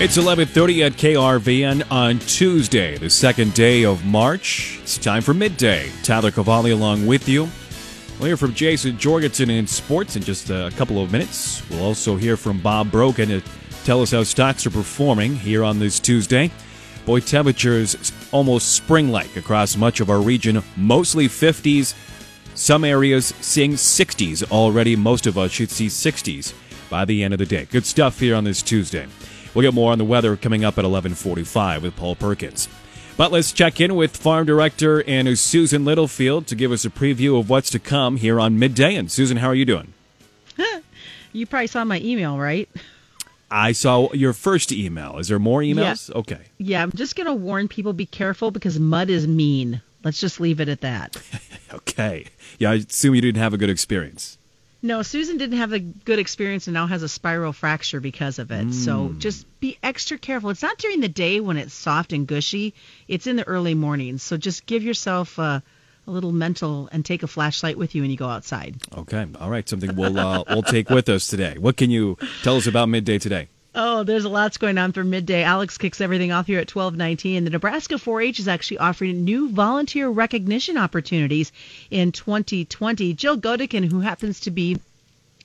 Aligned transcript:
It's 0.00 0.16
11:30 0.16 0.84
at 0.84 0.92
KRVN 0.92 1.82
on 1.90 2.20
Tuesday, 2.20 2.96
the 2.98 3.10
second 3.10 3.52
day 3.54 3.84
of 3.84 4.04
March. 4.04 4.78
It's 4.80 4.96
time 4.96 5.22
for 5.22 5.34
midday. 5.34 5.90
Tyler 6.04 6.30
Cavalli 6.30 6.70
along 6.70 7.04
with 7.08 7.28
you. 7.28 7.48
We'll 8.16 8.28
hear 8.28 8.36
from 8.36 8.54
Jason 8.54 8.96
Jorgensen 8.96 9.50
in 9.50 9.66
sports 9.66 10.14
in 10.14 10.22
just 10.22 10.50
a 10.50 10.70
couple 10.76 11.02
of 11.02 11.10
minutes. 11.10 11.68
We'll 11.68 11.82
also 11.82 12.14
hear 12.14 12.36
from 12.36 12.60
Bob 12.60 12.92
Brogan 12.92 13.28
to 13.30 13.42
tell 13.84 14.00
us 14.00 14.12
how 14.12 14.22
stocks 14.22 14.64
are 14.66 14.70
performing 14.70 15.34
here 15.34 15.64
on 15.64 15.80
this 15.80 15.98
Tuesday. 15.98 16.52
Boy, 17.04 17.18
temperatures 17.18 18.12
almost 18.30 18.74
spring-like 18.74 19.36
across 19.36 19.76
much 19.76 19.98
of 19.98 20.10
our 20.10 20.20
region, 20.20 20.62
mostly 20.76 21.26
50s. 21.26 21.94
Some 22.54 22.84
areas 22.84 23.34
seeing 23.40 23.72
60s 23.72 24.44
already. 24.52 24.94
Most 24.94 25.26
of 25.26 25.36
us 25.36 25.50
should 25.50 25.72
see 25.72 25.88
60s 25.88 26.52
by 26.88 27.04
the 27.04 27.24
end 27.24 27.34
of 27.34 27.38
the 27.38 27.46
day. 27.46 27.66
Good 27.68 27.84
stuff 27.84 28.20
here 28.20 28.36
on 28.36 28.44
this 28.44 28.62
Tuesday. 28.62 29.08
We'll 29.54 29.62
get 29.62 29.74
more 29.74 29.92
on 29.92 29.98
the 29.98 30.04
weather 30.04 30.36
coming 30.36 30.64
up 30.64 30.78
at 30.78 30.84
11:45 30.84 31.82
with 31.82 31.96
Paul 31.96 32.16
Perkins. 32.16 32.68
But 33.16 33.32
let's 33.32 33.50
check 33.50 33.80
in 33.80 33.96
with 33.96 34.16
Farm 34.16 34.46
Director 34.46 35.02
and 35.02 35.36
Susan 35.36 35.84
Littlefield 35.84 36.46
to 36.46 36.54
give 36.54 36.70
us 36.70 36.84
a 36.84 36.90
preview 36.90 37.38
of 37.38 37.50
what's 37.50 37.68
to 37.70 37.80
come 37.80 38.16
here 38.16 38.38
on 38.38 38.60
midday. 38.60 38.94
And 38.94 39.10
Susan, 39.10 39.38
how 39.38 39.48
are 39.48 39.56
you 39.56 39.64
doing? 39.64 39.92
you 41.32 41.44
probably 41.44 41.66
saw 41.66 41.84
my 41.84 42.00
email, 42.00 42.38
right? 42.38 42.68
I 43.50 43.72
saw 43.72 44.12
your 44.12 44.32
first 44.32 44.70
email. 44.70 45.18
Is 45.18 45.28
there 45.28 45.40
more 45.40 45.62
emails? 45.62 46.10
Yeah. 46.10 46.18
Okay. 46.18 46.40
Yeah, 46.58 46.82
I'm 46.82 46.92
just 46.92 47.16
going 47.16 47.26
to 47.26 47.34
warn 47.34 47.66
people 47.66 47.92
be 47.92 48.06
careful 48.06 48.52
because 48.52 48.78
mud 48.78 49.10
is 49.10 49.26
mean. 49.26 49.82
Let's 50.04 50.20
just 50.20 50.38
leave 50.38 50.60
it 50.60 50.68
at 50.68 50.82
that. 50.82 51.20
okay. 51.72 52.26
Yeah, 52.58 52.70
I 52.70 52.74
assume 52.74 53.16
you 53.16 53.20
didn't 53.20 53.42
have 53.42 53.52
a 53.52 53.58
good 53.58 53.70
experience. 53.70 54.37
No, 54.80 55.02
Susan 55.02 55.38
didn't 55.38 55.58
have 55.58 55.72
a 55.72 55.80
good 55.80 56.20
experience 56.20 56.68
and 56.68 56.74
now 56.74 56.86
has 56.86 57.02
a 57.02 57.08
spiral 57.08 57.52
fracture 57.52 58.00
because 58.00 58.38
of 58.38 58.52
it. 58.52 58.68
Mm. 58.68 58.72
So 58.72 59.12
just 59.18 59.44
be 59.58 59.76
extra 59.82 60.18
careful. 60.18 60.50
It's 60.50 60.62
not 60.62 60.78
during 60.78 61.00
the 61.00 61.08
day 61.08 61.40
when 61.40 61.56
it's 61.56 61.74
soft 61.74 62.12
and 62.12 62.26
gushy. 62.26 62.74
It's 63.08 63.26
in 63.26 63.36
the 63.36 63.46
early 63.46 63.74
mornings. 63.74 64.22
So 64.22 64.36
just 64.36 64.66
give 64.66 64.84
yourself 64.84 65.38
a, 65.38 65.62
a 66.06 66.10
little 66.10 66.30
mental 66.30 66.88
and 66.92 67.04
take 67.04 67.24
a 67.24 67.26
flashlight 67.26 67.76
with 67.76 67.96
you 67.96 68.02
when 68.02 68.10
you 68.12 68.16
go 68.16 68.28
outside. 68.28 68.76
Okay. 68.96 69.26
All 69.40 69.50
right. 69.50 69.68
Something 69.68 69.96
we'll 69.96 70.18
uh, 70.18 70.44
we'll 70.48 70.62
take 70.62 70.90
with 70.90 71.08
us 71.08 71.26
today. 71.26 71.56
What 71.58 71.76
can 71.76 71.90
you 71.90 72.16
tell 72.44 72.56
us 72.56 72.68
about 72.68 72.88
midday 72.88 73.18
today? 73.18 73.48
Oh, 73.80 74.02
there's 74.02 74.24
a 74.24 74.28
lot's 74.28 74.56
going 74.56 74.76
on 74.76 74.90
for 74.90 75.04
midday. 75.04 75.44
Alex 75.44 75.78
kicks 75.78 76.00
everything 76.00 76.32
off 76.32 76.48
here 76.48 76.58
at 76.58 76.66
12:19. 76.66 77.44
The 77.44 77.50
Nebraska 77.50 77.94
4-H 77.94 78.40
is 78.40 78.48
actually 78.48 78.78
offering 78.78 79.24
new 79.24 79.50
volunteer 79.50 80.08
recognition 80.08 80.76
opportunities 80.76 81.52
in 81.88 82.10
2020. 82.10 83.14
Jill 83.14 83.38
Godekin, 83.38 83.88
who 83.88 84.00
happens 84.00 84.40
to 84.40 84.50
be 84.50 84.78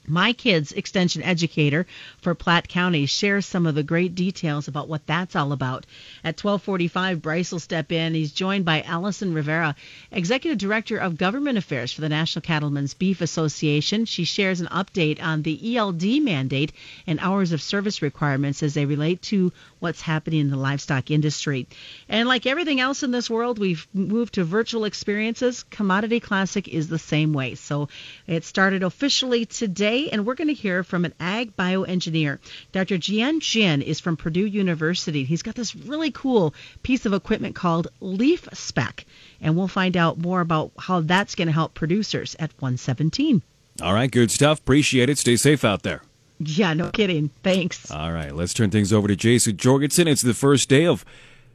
my 0.07 0.33
kid's 0.33 0.71
extension 0.73 1.23
educator 1.23 1.85
for 2.21 2.35
Platte 2.35 2.67
County 2.67 3.05
shares 3.05 3.45
some 3.45 3.65
of 3.65 3.75
the 3.75 3.83
great 3.83 4.15
details 4.15 4.67
about 4.67 4.89
what 4.89 5.07
that's 5.07 5.35
all 5.35 5.53
about. 5.53 5.85
At 6.23 6.35
12:45, 6.35 7.21
Bryce 7.21 7.51
will 7.51 7.59
step 7.59 7.91
in. 7.91 8.13
He's 8.13 8.33
joined 8.33 8.65
by 8.65 8.81
Allison 8.81 9.33
Rivera, 9.33 9.75
executive 10.11 10.57
director 10.57 10.97
of 10.97 11.17
government 11.17 11.57
affairs 11.57 11.93
for 11.93 12.01
the 12.01 12.09
National 12.09 12.41
Cattlemen's 12.41 12.93
Beef 12.93 13.21
Association. 13.21 14.05
She 14.05 14.25
shares 14.25 14.59
an 14.59 14.67
update 14.67 15.21
on 15.21 15.41
the 15.41 15.77
ELD 15.77 16.21
mandate 16.21 16.73
and 17.07 17.19
hours 17.19 17.53
of 17.53 17.61
service 17.61 18.01
requirements 18.01 18.61
as 18.61 18.73
they 18.73 18.85
relate 18.85 19.21
to 19.23 19.53
what's 19.79 20.01
happening 20.01 20.41
in 20.41 20.49
the 20.49 20.57
livestock 20.57 21.11
industry. 21.11 21.67
And 22.09 22.27
like 22.27 22.45
everything 22.45 22.79
else 22.79 23.03
in 23.03 23.11
this 23.11 23.29
world, 23.29 23.59
we've 23.59 23.87
moved 23.93 24.33
to 24.33 24.43
virtual 24.43 24.85
experiences. 24.85 25.63
Commodity 25.69 26.19
Classic 26.19 26.67
is 26.67 26.87
the 26.87 26.99
same 26.99 27.31
way. 27.31 27.55
So 27.55 27.89
it 28.27 28.43
started 28.43 28.83
officially 28.83 29.45
today 29.45 29.92
today, 29.93 30.09
and 30.09 30.25
we're 30.25 30.35
going 30.35 30.47
to 30.47 30.53
hear 30.53 30.83
from 30.83 31.05
an 31.05 31.13
ag 31.19 31.55
bioengineer. 31.55 32.39
Dr. 32.71 32.97
Jian 32.97 33.39
Jin 33.39 33.81
is 33.81 33.99
from 33.99 34.17
Purdue 34.17 34.45
University. 34.45 35.23
He's 35.23 35.41
got 35.41 35.55
this 35.55 35.75
really 35.75 36.11
cool 36.11 36.53
piece 36.83 37.05
of 37.05 37.13
equipment 37.13 37.55
called 37.55 37.87
LeafSpec, 38.01 39.05
and 39.41 39.55
we'll 39.55 39.67
find 39.67 39.95
out 39.97 40.17
more 40.17 40.41
about 40.41 40.71
how 40.79 41.01
that's 41.01 41.35
going 41.35 41.47
to 41.47 41.53
help 41.53 41.73
producers 41.73 42.35
at 42.39 42.51
117. 42.59 43.41
All 43.81 43.93
right, 43.93 44.11
good 44.11 44.31
stuff. 44.31 44.59
Appreciate 44.59 45.09
it. 45.09 45.17
Stay 45.17 45.35
safe 45.35 45.63
out 45.63 45.83
there. 45.83 46.01
Yeah, 46.39 46.73
no 46.73 46.89
kidding. 46.89 47.29
Thanks. 47.43 47.89
All 47.91 48.11
right, 48.11 48.35
let's 48.35 48.53
turn 48.53 48.69
things 48.69 48.91
over 48.91 49.07
to 49.07 49.15
Jason 49.15 49.57
Jorgensen. 49.57 50.07
It's 50.07 50.21
the 50.21 50.33
first 50.33 50.69
day 50.69 50.85
of 50.85 51.05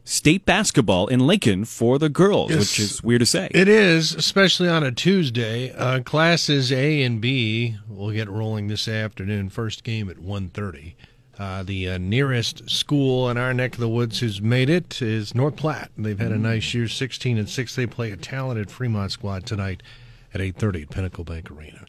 state 0.08 0.46
basketball 0.46 1.06
in 1.06 1.20
Lincoln 1.20 1.64
for 1.64 1.98
the 1.98 2.08
girls, 2.08 2.50
yes, 2.50 2.58
which 2.60 2.80
is 2.80 3.02
weird 3.02 3.20
to 3.20 3.26
say. 3.26 3.48
It 3.50 3.68
is, 3.68 4.14
especially 4.14 4.68
on 4.68 4.82
a 4.82 4.90
Tuesday. 4.90 5.70
Uh, 5.72 6.00
classes 6.00 6.72
A 6.72 7.02
and 7.02 7.20
B 7.20 7.76
will 7.88 8.10
get 8.10 8.28
rolling 8.28 8.68
this 8.68 8.88
afternoon. 8.88 9.50
First 9.50 9.84
game 9.84 10.08
at 10.08 10.16
1.30. 10.16 10.94
Uh, 11.38 11.62
the 11.62 11.90
uh, 11.90 11.98
nearest 11.98 12.68
school 12.68 13.30
in 13.30 13.36
our 13.36 13.54
neck 13.54 13.74
of 13.74 13.80
the 13.80 13.88
woods 13.88 14.18
who's 14.18 14.40
made 14.40 14.68
it 14.68 15.00
is 15.00 15.34
North 15.34 15.56
Platte. 15.56 15.90
They've 15.96 16.18
had 16.18 16.32
a 16.32 16.38
nice 16.38 16.74
year, 16.74 16.88
16 16.88 17.38
and 17.38 17.48
6. 17.48 17.76
They 17.76 17.86
play 17.86 18.10
a 18.10 18.16
talented 18.16 18.70
Fremont 18.70 19.12
squad 19.12 19.46
tonight 19.46 19.82
at 20.34 20.40
8.30 20.40 20.82
at 20.82 20.90
Pinnacle 20.90 21.24
Bank 21.24 21.50
Arena. 21.50 21.84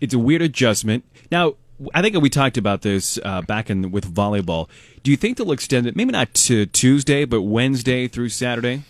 It's 0.00 0.14
a 0.14 0.18
weird 0.18 0.42
adjustment. 0.42 1.04
Now, 1.32 1.54
I 1.94 2.02
think 2.02 2.20
we 2.20 2.30
talked 2.30 2.58
about 2.58 2.82
this 2.82 3.18
uh, 3.24 3.42
back 3.42 3.70
in 3.70 3.90
with 3.90 4.12
volleyball. 4.12 4.68
Do 5.02 5.10
you 5.10 5.16
think 5.16 5.38
they'll 5.38 5.52
extend 5.52 5.86
it, 5.86 5.96
maybe 5.96 6.12
not 6.12 6.32
to 6.34 6.66
Tuesday, 6.66 7.24
but 7.24 7.42
Wednesday 7.42 8.06
through 8.06 8.28
Saturday 8.28 8.82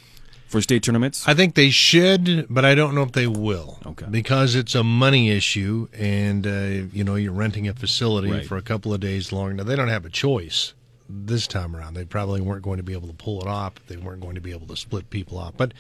for 0.49 0.61
state 0.61 0.83
tournaments? 0.83 1.27
I 1.29 1.35
think 1.35 1.55
they 1.55 1.71
should, 1.71 2.47
but 2.51 2.65
I 2.65 2.75
don't 2.75 2.95
know 2.95 3.03
if 3.03 3.13
they 3.13 3.29
will. 3.29 3.79
Okay. 3.87 4.07
Because 4.11 4.57
it's 4.57 4.75
a 4.75 4.83
money 4.83 5.31
issue, 5.31 5.89
and 5.93 6.47
uh, 6.47 6.89
you 6.93 7.05
know 7.05 7.15
you're 7.15 7.33
renting 7.33 7.69
a 7.69 7.75
facility 7.75 8.33
right. 8.33 8.47
for 8.47 8.57
a 8.57 8.63
couple 8.63 8.93
of 8.93 9.01
days 9.01 9.33
long. 9.33 9.57
Now 9.57 9.65
they 9.65 9.77
don't 9.77 9.89
have 9.89 10.05
a 10.05 10.11
choice 10.11 10.75
this 11.09 11.47
time 11.47 11.77
around. 11.77 11.95
They 11.95 12.05
probably 12.05 12.41
weren't 12.41 12.63
going 12.63 12.79
to 12.79 12.83
be 12.83 12.93
able 12.93 13.09
to 13.09 13.15
pull 13.15 13.41
it 13.41 13.47
off. 13.47 13.75
They 13.87 13.97
weren't 13.97 14.21
going 14.21 14.35
to 14.35 14.41
be 14.41 14.51
able 14.51 14.67
to 14.69 14.77
split 14.77 15.11
people 15.11 15.39
off, 15.39 15.55
but. 15.57 15.73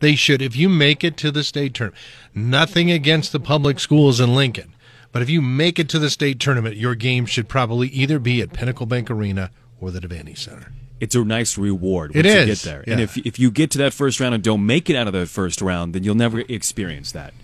They 0.00 0.16
should. 0.16 0.42
If 0.42 0.56
you 0.56 0.68
make 0.68 1.04
it 1.04 1.16
to 1.18 1.30
the 1.30 1.44
state 1.44 1.74
tournament, 1.74 2.02
nothing 2.34 2.90
against 2.90 3.30
the 3.30 3.38
public 3.38 3.78
schools 3.78 4.18
in 4.18 4.34
Lincoln 4.34 4.74
but 5.12 5.22
if 5.22 5.30
you 5.30 5.40
make 5.42 5.78
it 5.78 5.88
to 5.90 5.98
the 5.98 6.10
state 6.10 6.40
tournament, 6.40 6.76
your 6.76 6.94
game 6.94 7.26
should 7.26 7.48
probably 7.48 7.88
either 7.88 8.18
be 8.18 8.40
at 8.40 8.52
Pinnacle 8.52 8.86
Bank 8.86 9.10
Arena 9.10 9.50
or 9.80 9.90
the 9.90 10.00
Devaney 10.00 10.36
Center. 10.36 10.72
It's 11.00 11.14
a 11.14 11.24
nice 11.24 11.58
reward 11.58 12.10
once 12.14 12.20
it 12.20 12.26
is. 12.26 12.34
you 12.34 12.46
get 12.46 12.58
there. 12.58 12.84
Yeah. 12.86 12.92
And 12.92 13.02
if 13.02 13.16
if 13.18 13.38
you 13.38 13.50
get 13.50 13.70
to 13.72 13.78
that 13.78 13.92
first 13.92 14.20
round 14.20 14.34
and 14.34 14.42
don't 14.42 14.64
make 14.64 14.88
it 14.88 14.96
out 14.96 15.06
of 15.06 15.12
that 15.12 15.28
first 15.28 15.60
round, 15.60 15.94
then 15.94 16.04
you'll 16.04 16.14
never 16.14 16.40
experience 16.40 17.12
that. 17.12 17.34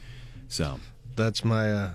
So 0.48 0.78
that's 1.16 1.44
my 1.44 1.72
uh, 1.72 1.90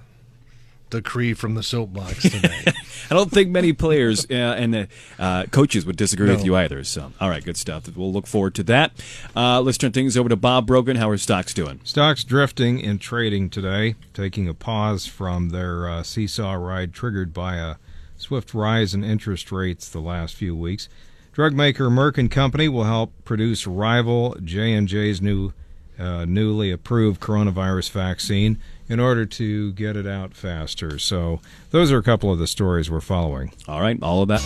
decree 0.94 1.34
from 1.34 1.56
the 1.56 1.64
soapbox 1.64 2.22
today. 2.22 2.64
I 3.10 3.14
don't 3.14 3.32
think 3.32 3.50
many 3.50 3.74
players 3.74 4.26
uh, 4.30 4.34
and 4.34 4.76
uh, 4.76 4.86
uh, 5.20 5.46
coaches 5.46 5.86
would 5.86 5.98
disagree 5.98 6.28
no. 6.28 6.36
with 6.36 6.46
you 6.46 6.56
either. 6.56 6.84
So, 6.84 7.12
all 7.20 7.30
right, 7.30 7.44
good 7.44 7.58
stuff. 7.58 7.96
We'll 7.96 8.14
look 8.14 8.28
forward 8.28 8.56
to 8.56 8.64
that. 8.64 8.92
Uh, 9.36 9.62
let's 9.62 9.78
turn 9.78 9.92
things 9.92 10.16
over 10.16 10.30
to 10.30 10.36
Bob 10.36 10.68
Brogan. 10.68 10.96
How 10.98 11.10
are 11.10 11.18
stocks 11.18 11.54
doing? 11.54 11.82
Stocks 11.84 12.24
drifting 12.24 12.80
in 12.80 13.00
trading 13.00 13.50
today, 13.50 13.96
taking 14.14 14.48
a 14.48 14.54
pause 14.54 15.06
from 15.06 15.50
their 15.50 15.90
uh, 15.90 16.04
seesaw 16.04 16.54
ride 16.54 16.94
triggered 16.94 17.34
by 17.34 17.56
a 17.56 17.76
swift 18.18 18.54
rise 18.54 18.94
in 18.94 19.04
interest 19.04 19.52
rates 19.52 19.90
the 19.90 20.00
last 20.00 20.36
few 20.36 20.56
weeks. 20.56 20.88
Drug 21.34 21.54
maker 21.54 21.90
Merck 21.90 22.18
and 22.20 22.30
Company 22.30 22.70
will 22.70 22.84
help 22.84 23.12
produce 23.26 23.66
rival 23.66 24.38
J&J's 24.44 25.20
new 25.20 25.52
uh, 26.00 26.26
newly 26.26 26.72
approved 26.72 27.22
coronavirus 27.22 27.92
vaccine 27.92 28.60
in 28.90 29.00
order 29.00 29.26
to 29.26 29.72
get 29.74 29.96
it 29.96 30.08
out 30.08 30.34
faster. 30.34 31.00
So, 31.00 31.40
those 31.72 31.92
are 31.92 31.98
a 31.98 32.04
couple 32.04 32.32
of 32.32 32.40
the 32.40 32.48
stories 32.48 32.92
we're 32.92 33.02
following. 33.02 33.54
All 33.68 33.82
right, 33.82 34.02
all 34.02 34.22
of 34.22 34.28
that. 34.30 34.42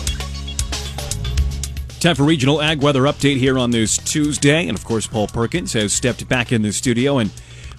Time 2.00 2.14
for 2.14 2.22
regional 2.22 2.62
ag 2.62 2.80
weather 2.80 3.02
update 3.02 3.38
here 3.38 3.58
on 3.58 3.72
this 3.72 3.98
Tuesday. 3.98 4.68
And 4.68 4.78
of 4.78 4.84
course, 4.84 5.06
Paul 5.06 5.26
Perkins 5.26 5.72
has 5.72 5.92
stepped 5.92 6.28
back 6.28 6.52
in 6.52 6.62
the 6.62 6.72
studio 6.72 7.18
and 7.18 7.30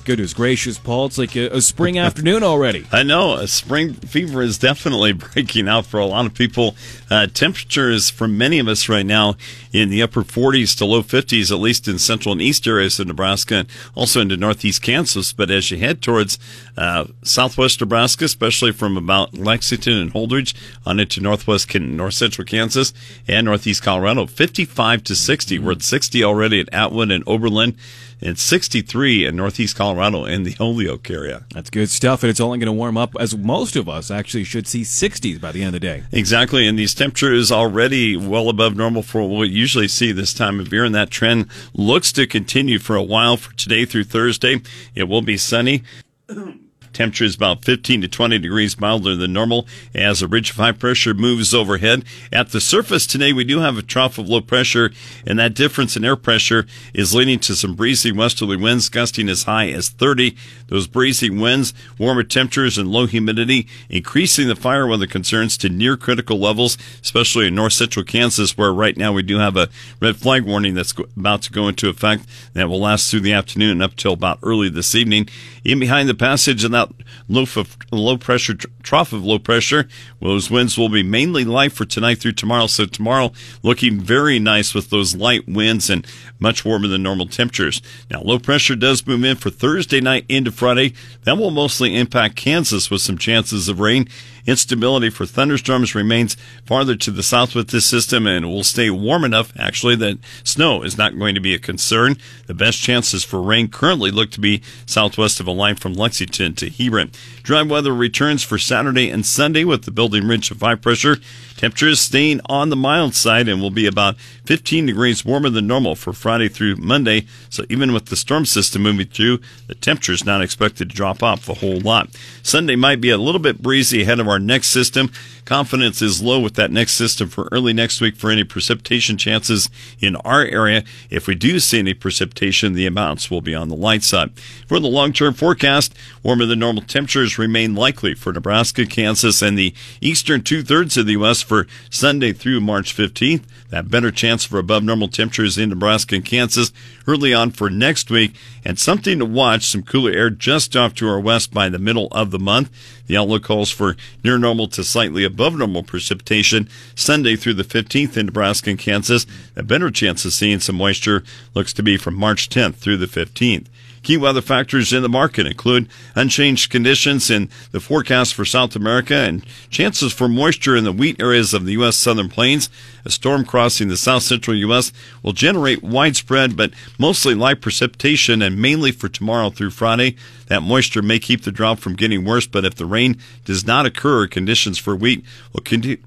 Goodness 0.05 0.33
gracious, 0.33 0.79
Paul! 0.79 1.07
It's 1.07 1.17
like 1.17 1.35
a, 1.35 1.49
a 1.49 1.61
spring 1.61 1.99
afternoon 1.99 2.41
already. 2.41 2.85
I 2.91 3.03
know 3.03 3.33
a 3.33 3.47
spring 3.47 3.93
fever 3.93 4.41
is 4.41 4.57
definitely 4.57 5.13
breaking 5.33 5.67
out 5.67 5.85
for 5.85 5.99
a 5.99 6.05
lot 6.05 6.25
of 6.25 6.33
people. 6.33 6.75
Uh, 7.09 7.27
temperatures 7.27 8.09
for 8.09 8.27
many 8.27 8.59
of 8.59 8.67
us 8.67 8.87
right 8.87 9.05
now 9.05 9.35
in 9.71 9.89
the 9.89 10.01
upper 10.01 10.21
40s 10.21 10.77
to 10.77 10.85
low 10.85 11.01
50s, 11.01 11.51
at 11.51 11.59
least 11.59 11.87
in 11.87 11.97
central 11.97 12.33
and 12.33 12.41
east 12.41 12.67
areas 12.67 12.99
of 12.99 13.07
Nebraska, 13.07 13.55
and 13.55 13.69
also 13.95 14.21
into 14.21 14.37
northeast 14.37 14.81
Kansas. 14.81 15.33
But 15.33 15.49
as 15.49 15.71
you 15.71 15.77
head 15.77 16.01
towards 16.01 16.37
uh, 16.77 17.05
southwest 17.23 17.81
Nebraska, 17.81 18.25
especially 18.25 18.71
from 18.71 18.97
about 18.97 19.33
Lexington 19.33 19.93
and 19.93 20.13
Holdrege 20.13 20.53
on 20.85 20.99
into 20.99 21.21
northwest, 21.21 21.73
north 21.75 22.13
central 22.13 22.45
Kansas 22.45 22.93
and 23.27 23.45
northeast 23.45 23.83
Colorado, 23.83 24.25
55 24.25 25.03
to 25.05 25.15
60. 25.15 25.59
We're 25.59 25.73
at 25.73 25.81
60 25.81 26.23
already 26.23 26.59
at 26.59 26.73
Atwood 26.73 27.11
and 27.11 27.23
Oberlin 27.27 27.75
and 28.21 28.37
63 28.37 29.25
in 29.25 29.35
northeast 29.35 29.75
Colorado 29.75 30.25
in 30.25 30.43
the 30.43 30.51
Holyoke 30.51 31.09
area. 31.09 31.45
That's 31.53 31.69
good 31.69 31.89
stuff, 31.89 32.23
and 32.23 32.29
it's 32.29 32.39
only 32.39 32.57
going 32.57 32.67
to 32.67 32.73
warm 32.73 32.97
up 32.97 33.15
as 33.19 33.37
most 33.37 33.75
of 33.75 33.87
us 33.87 34.11
actually 34.11 34.43
should 34.43 34.67
see 34.67 34.81
60s 34.81 35.39
by 35.39 35.51
the 35.51 35.61
end 35.61 35.69
of 35.75 35.81
the 35.81 35.87
day. 35.87 36.03
Exactly, 36.11 36.67
and 36.67 36.77
these 36.77 36.93
temperatures 36.99 37.49
already 37.49 38.17
well 38.17 38.49
above 38.49 38.75
normal 38.75 39.01
for 39.01 39.21
what 39.21 39.39
we 39.39 39.47
usually 39.47 39.87
see 39.87 40.11
this 40.11 40.33
time 40.33 40.59
of 40.59 40.73
year, 40.73 40.83
and 40.83 40.93
that 40.93 41.09
trend 41.09 41.47
looks 41.73 42.11
to 42.11 42.27
continue 42.27 42.77
for 42.77 42.97
a 42.97 43.01
while 43.01 43.37
for 43.37 43.53
today 43.55 43.85
through 43.85 44.03
Thursday. 44.03 44.61
It 44.95 45.05
will 45.05 45.21
be 45.21 45.37
sunny. 45.37 45.83
Temperature 46.93 47.25
is 47.25 47.35
about 47.35 47.63
15 47.63 48.01
to 48.01 48.07
20 48.07 48.39
degrees 48.39 48.79
milder 48.79 49.15
than 49.15 49.33
normal 49.33 49.67
as 49.93 50.21
a 50.21 50.27
ridge 50.27 50.51
of 50.51 50.57
high 50.57 50.71
pressure 50.71 51.13
moves 51.13 51.53
overhead. 51.53 52.03
At 52.31 52.49
the 52.49 52.61
surface 52.61 53.05
today, 53.05 53.33
we 53.33 53.43
do 53.43 53.59
have 53.59 53.77
a 53.77 53.81
trough 53.81 54.17
of 54.17 54.27
low 54.27 54.41
pressure, 54.41 54.91
and 55.25 55.39
that 55.39 55.53
difference 55.53 55.95
in 55.95 56.05
air 56.05 56.15
pressure 56.15 56.65
is 56.93 57.13
leading 57.13 57.39
to 57.39 57.55
some 57.55 57.75
breezy 57.75 58.11
westerly 58.11 58.57
winds 58.57 58.89
gusting 58.89 59.29
as 59.29 59.43
high 59.43 59.69
as 59.69 59.89
30. 59.89 60.35
Those 60.67 60.87
breezy 60.87 61.29
winds, 61.29 61.73
warmer 61.97 62.23
temperatures, 62.23 62.77
and 62.77 62.91
low 62.91 63.05
humidity 63.05 63.67
increasing 63.89 64.47
the 64.47 64.55
fire 64.55 64.87
weather 64.87 65.07
concerns 65.07 65.57
to 65.57 65.69
near 65.69 65.97
critical 65.97 66.39
levels, 66.39 66.77
especially 67.01 67.47
in 67.47 67.55
north 67.55 67.73
central 67.73 68.05
Kansas, 68.05 68.57
where 68.57 68.73
right 68.73 68.97
now 68.97 69.13
we 69.13 69.23
do 69.23 69.37
have 69.37 69.57
a 69.57 69.69
red 70.01 70.17
flag 70.17 70.43
warning 70.43 70.75
that's 70.75 70.93
about 71.15 71.41
to 71.43 71.51
go 71.51 71.67
into 71.67 71.89
effect 71.89 72.25
that 72.53 72.69
will 72.69 72.79
last 72.79 73.09
through 73.09 73.21
the 73.21 73.33
afternoon 73.33 73.71
and 73.71 73.83
up 73.83 73.95
till 73.95 74.13
about 74.13 74.39
early 74.43 74.69
this 74.69 74.95
evening. 74.95 75.27
In 75.63 75.79
behind 75.79 76.07
the 76.07 76.15
passage 76.15 76.63
of 76.63 76.71
that 76.71 76.89
low, 77.27 77.45
low 77.91 78.17
pressure 78.17 78.55
trough 78.81 79.13
of 79.13 79.25
low 79.25 79.39
pressure, 79.39 79.87
those 80.21 80.49
winds 80.49 80.77
will 80.77 80.89
be 80.89 81.03
mainly 81.03 81.43
light 81.43 81.71
for 81.71 81.85
tonight 81.85 82.19
through 82.19 82.33
tomorrow. 82.33 82.67
So 82.67 82.85
tomorrow 82.85 83.31
looking 83.61 83.99
very 83.99 84.39
nice 84.39 84.73
with 84.73 84.89
those 84.89 85.15
light 85.15 85.47
winds 85.47 85.89
and 85.89 86.07
much 86.39 86.63
warmer 86.63 86.87
than 86.87 87.03
normal 87.03 87.27
temperatures. 87.27 87.81
Now 88.09 88.21
low 88.21 88.39
pressure 88.39 88.75
does 88.75 89.05
move 89.05 89.23
in 89.23 89.35
for 89.35 89.49
Thursday 89.49 90.01
night 90.01 90.25
into 90.29 90.51
Friday. 90.51 90.93
That 91.23 91.37
will 91.37 91.51
mostly 91.51 91.95
impact 91.95 92.35
Kansas 92.35 92.89
with 92.89 93.01
some 93.01 93.17
chances 93.17 93.67
of 93.67 93.79
rain. 93.79 94.07
Instability 94.45 95.09
for 95.09 95.25
thunderstorms 95.25 95.95
remains 95.95 96.35
farther 96.65 96.95
to 96.95 97.11
the 97.11 97.23
south 97.23 97.55
with 97.55 97.69
this 97.69 97.85
system 97.85 98.27
and 98.27 98.47
will 98.47 98.63
stay 98.63 98.89
warm 98.89 99.23
enough, 99.23 99.51
actually, 99.57 99.95
that 99.97 100.19
snow 100.43 100.83
is 100.83 100.97
not 100.97 101.17
going 101.17 101.35
to 101.35 101.41
be 101.41 101.53
a 101.53 101.59
concern. 101.59 102.17
The 102.47 102.53
best 102.53 102.79
chances 102.79 103.23
for 103.23 103.41
rain 103.41 103.67
currently 103.67 104.11
look 104.11 104.31
to 104.31 104.39
be 104.39 104.61
southwest 104.85 105.39
of 105.39 105.47
a 105.47 105.51
line 105.51 105.75
from 105.75 105.93
Lexington 105.93 106.55
to 106.55 106.69
Hebron. 106.69 107.11
Dry 107.43 107.61
weather 107.61 107.93
returns 107.93 108.43
for 108.43 108.57
Saturday 108.57 109.09
and 109.09 109.25
Sunday 109.25 109.63
with 109.63 109.83
the 109.83 109.91
building 109.91 110.27
ridge 110.27 110.51
of 110.51 110.61
high 110.61 110.75
pressure. 110.75 111.17
Temperatures 111.59 111.99
staying 111.99 112.39
on 112.45 112.69
the 112.69 112.77
mild 112.77 113.13
side 113.13 113.49
and 113.49 113.61
will 113.61 113.69
be 113.69 113.85
about 113.85 114.17
15 114.45 114.85
degrees 114.85 115.25
warmer 115.25 115.49
than 115.49 115.67
normal 115.67 115.93
for 115.93 116.13
Friday 116.13 116.47
through 116.47 116.77
Monday. 116.77 117.25
So 117.49 117.65
even 117.67 117.91
with 117.91 118.05
the 118.05 118.15
storm 118.15 118.45
system 118.45 118.83
moving 118.83 119.07
through, 119.07 119.41
the 119.67 119.75
temperature 119.75 120.13
is 120.13 120.23
not 120.23 120.41
expected 120.41 120.89
to 120.89 120.95
drop 120.95 121.21
off 121.21 121.49
a 121.49 121.55
whole 121.55 121.81
lot. 121.81 122.11
Sunday 122.43 122.77
might 122.77 123.01
be 123.01 123.09
a 123.09 123.17
little 123.17 123.41
bit 123.41 123.61
breezy 123.61 124.03
ahead 124.03 124.21
of 124.21 124.27
our 124.29 124.39
next 124.39 124.67
system. 124.67 125.11
Confidence 125.49 125.99
is 126.03 126.21
low 126.21 126.39
with 126.39 126.53
that 126.57 126.69
next 126.69 126.91
system 126.91 127.27
for 127.27 127.49
early 127.51 127.73
next 127.73 128.01
week 128.01 128.15
for 128.15 128.29
any 128.29 128.43
precipitation 128.43 129.17
chances 129.17 129.67
in 129.99 130.15
our 130.17 130.45
area. 130.45 130.83
If 131.09 131.25
we 131.25 131.33
do 131.33 131.59
see 131.59 131.79
any 131.79 131.95
precipitation, 131.95 132.73
the 132.73 132.85
amounts 132.85 133.31
will 133.31 133.41
be 133.41 133.55
on 133.55 133.67
the 133.67 133.75
light 133.75 134.03
side. 134.03 134.37
For 134.67 134.79
the 134.79 134.85
long 134.85 135.11
term 135.11 135.33
forecast, 135.33 135.95
warmer 136.21 136.45
than 136.45 136.59
normal 136.59 136.83
temperatures 136.83 137.39
remain 137.39 137.73
likely 137.73 138.13
for 138.13 138.31
Nebraska, 138.31 138.85
Kansas, 138.85 139.41
and 139.41 139.57
the 139.57 139.73
eastern 140.01 140.43
two 140.43 140.61
thirds 140.61 140.97
of 140.97 141.07
the 141.07 141.13
U.S. 141.13 141.41
for 141.41 141.65
Sunday 141.89 142.31
through 142.31 142.61
March 142.61 142.95
15th. 142.95 143.41
That 143.69 143.89
better 143.89 144.11
chance 144.11 144.45
for 144.45 144.59
above 144.59 144.83
normal 144.83 145.07
temperatures 145.07 145.57
in 145.57 145.69
Nebraska 145.69 146.15
and 146.15 146.25
Kansas 146.25 146.71
early 147.07 147.33
on 147.33 147.49
for 147.49 147.71
next 147.71 148.11
week, 148.11 148.35
and 148.63 148.77
something 148.77 149.17
to 149.17 149.25
watch 149.25 149.65
some 149.65 149.81
cooler 149.81 150.11
air 150.11 150.29
just 150.29 150.75
off 150.75 150.93
to 150.95 151.07
our 151.07 151.19
west 151.19 151.51
by 151.51 151.69
the 151.69 151.79
middle 151.79 152.07
of 152.11 152.29
the 152.29 152.37
month. 152.37 152.69
The 153.09 153.17
outlook 153.17 153.43
calls 153.43 153.71
for 153.71 153.97
near 154.23 154.37
normal 154.37 154.67
to 154.67 154.83
slightly 154.83 155.23
above 155.23 155.55
normal 155.55 155.81
precipitation 155.81 156.69
Sunday 156.93 157.35
through 157.35 157.55
the 157.55 157.63
15th 157.63 158.15
in 158.15 158.27
Nebraska 158.27 158.69
and 158.69 158.77
Kansas. 158.77 159.25
A 159.55 159.63
better 159.63 159.89
chance 159.89 160.25
of 160.25 160.33
seeing 160.33 160.59
some 160.59 160.75
moisture 160.75 161.23
looks 161.55 161.73
to 161.73 161.81
be 161.81 161.97
from 161.97 162.13
March 162.13 162.49
10th 162.49 162.75
through 162.75 162.97
the 162.97 163.07
15th. 163.07 163.65
Key 164.03 164.17
weather 164.17 164.41
factors 164.41 164.93
in 164.93 165.01
the 165.01 165.09
market 165.09 165.45
include 165.45 165.89
unchanged 166.15 166.69
conditions 166.69 167.29
in 167.29 167.49
the 167.71 167.79
forecast 167.79 168.33
for 168.33 168.45
South 168.45 168.75
America 168.75 169.15
and 169.15 169.45
chances 169.69 170.13
for 170.13 170.27
moisture 170.27 170.75
in 170.75 170.83
the 170.83 170.91
wheat 170.91 171.21
areas 171.21 171.53
of 171.53 171.65
the 171.65 171.73
U.S. 171.73 171.95
southern 171.95 172.29
plains. 172.29 172.69
A 173.05 173.09
storm 173.09 173.45
crossing 173.45 173.87
the 173.87 173.97
south 173.97 174.23
central 174.23 174.55
U.S. 174.57 174.91
will 175.23 175.33
generate 175.33 175.83
widespread 175.83 176.55
but 176.55 176.71
mostly 176.97 177.35
light 177.35 177.61
precipitation 177.61 178.41
and 178.41 178.61
mainly 178.61 178.91
for 178.91 179.09
tomorrow 179.09 179.49
through 179.49 179.71
Friday. 179.71 180.15
That 180.47 180.63
moisture 180.63 181.01
may 181.01 181.19
keep 181.19 181.43
the 181.43 181.51
drought 181.51 181.79
from 181.79 181.95
getting 181.95 182.25
worse, 182.25 182.47
but 182.47 182.65
if 182.65 182.75
the 182.75 182.85
rain 182.85 183.19
does 183.45 183.67
not 183.67 183.85
occur, 183.85 184.27
conditions 184.27 184.77
for 184.79 184.95
wheat 184.95 185.23
will 185.53 185.61
continue 185.61 185.97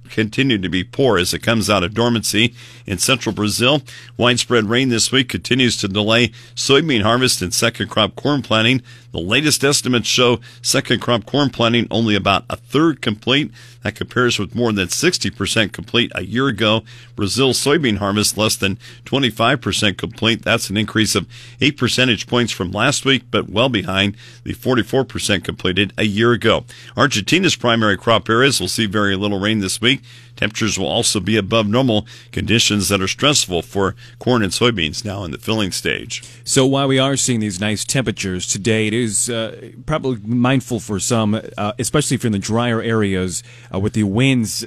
to 0.63 0.69
be 0.69 0.85
poor 0.85 1.19
as 1.19 1.35
it 1.35 1.41
comes 1.41 1.69
out 1.69 1.83
of 1.83 1.95
dormancy. 1.95 2.55
In 2.87 2.99
central 2.99 3.35
Brazil, 3.35 3.83
widespread 4.17 4.65
rain 4.67 4.89
this 4.89 5.11
week 5.11 5.29
continues 5.29 5.77
to 5.79 5.89
delay 5.89 6.29
soybean 6.55 7.03
harvest 7.03 7.43
and 7.43 7.53
second 7.53 7.89
crop 7.89 8.15
corn 8.15 8.43
planting. 8.43 8.83
The 9.13 9.21
latest 9.21 9.63
estimates 9.63 10.09
show 10.09 10.41
second 10.63 11.01
crop 11.01 11.27
corn 11.27 11.51
planting 11.51 11.87
only 11.91 12.15
about 12.15 12.45
a 12.49 12.57
third 12.57 13.03
complete. 13.03 13.53
That 13.83 13.95
compares 13.95 14.39
with 14.39 14.55
more 14.55 14.73
than 14.73 14.89
60% 14.89 15.73
complete 15.73 16.11
a 16.15 16.25
year 16.25 16.49
ago. 16.49 16.83
Brazil's 17.15 17.59
soybean 17.63 17.99
harvest 17.99 18.39
less 18.39 18.57
than 18.57 18.79
25% 19.05 19.99
complete. 19.99 20.43
That's 20.43 20.71
an 20.71 20.79
increase 20.79 21.15
of 21.15 21.27
8 21.61 21.77
percentage 21.77 22.27
points 22.27 22.53
from 22.53 22.71
last 22.71 23.05
week, 23.05 23.25
but 23.31 23.51
well 23.51 23.69
behind 23.69 24.17
the 24.45 24.55
44% 24.55 25.45
completed 25.45 25.93
a 25.99 26.05
year 26.05 26.33
ago. 26.33 26.65
Argentina's 26.97 27.57
primary 27.57 27.99
crop 27.99 28.31
areas 28.31 28.61
will 28.61 28.69
see 28.69 28.87
very 28.87 29.15
little 29.15 29.39
rain 29.39 29.59
this 29.59 29.81
week. 29.81 30.03
Temperatures 30.37 30.79
will 30.79 30.87
also 30.87 31.21
be 31.21 31.37
above 31.37 31.67
normal, 31.67 32.07
conditions 32.33 32.89
that 32.89 33.01
are 33.01 33.09
stressful 33.09 33.63
for 33.63 33.95
corn 34.19 34.43
and 34.43 34.53
soybeans 34.53 35.05
now 35.05 35.25
in 35.25 35.31
the 35.31 35.39
filling 35.39 35.73
stage. 35.73 36.23
So 36.45 36.67
while 36.67 36.89
we 36.89 36.99
are 36.99 37.17
seeing 37.17 37.41
these 37.41 37.61
nice 37.61 37.85
temperatures 37.85 38.47
today, 38.47 38.87
it 38.87 38.95
is 38.95 39.29
uh, 39.29 39.71
probably 39.87 40.19
mindful 40.25 40.81
for 40.81 40.99
some, 40.99 41.41
uh, 41.57 41.73
especially 41.79 42.17
from 42.17 42.33
the 42.33 42.39
drier 42.39 42.81
areas 42.81 43.43
uh, 43.73 43.79
with 43.79 43.93
the 43.93 44.05
winds, 44.05 44.67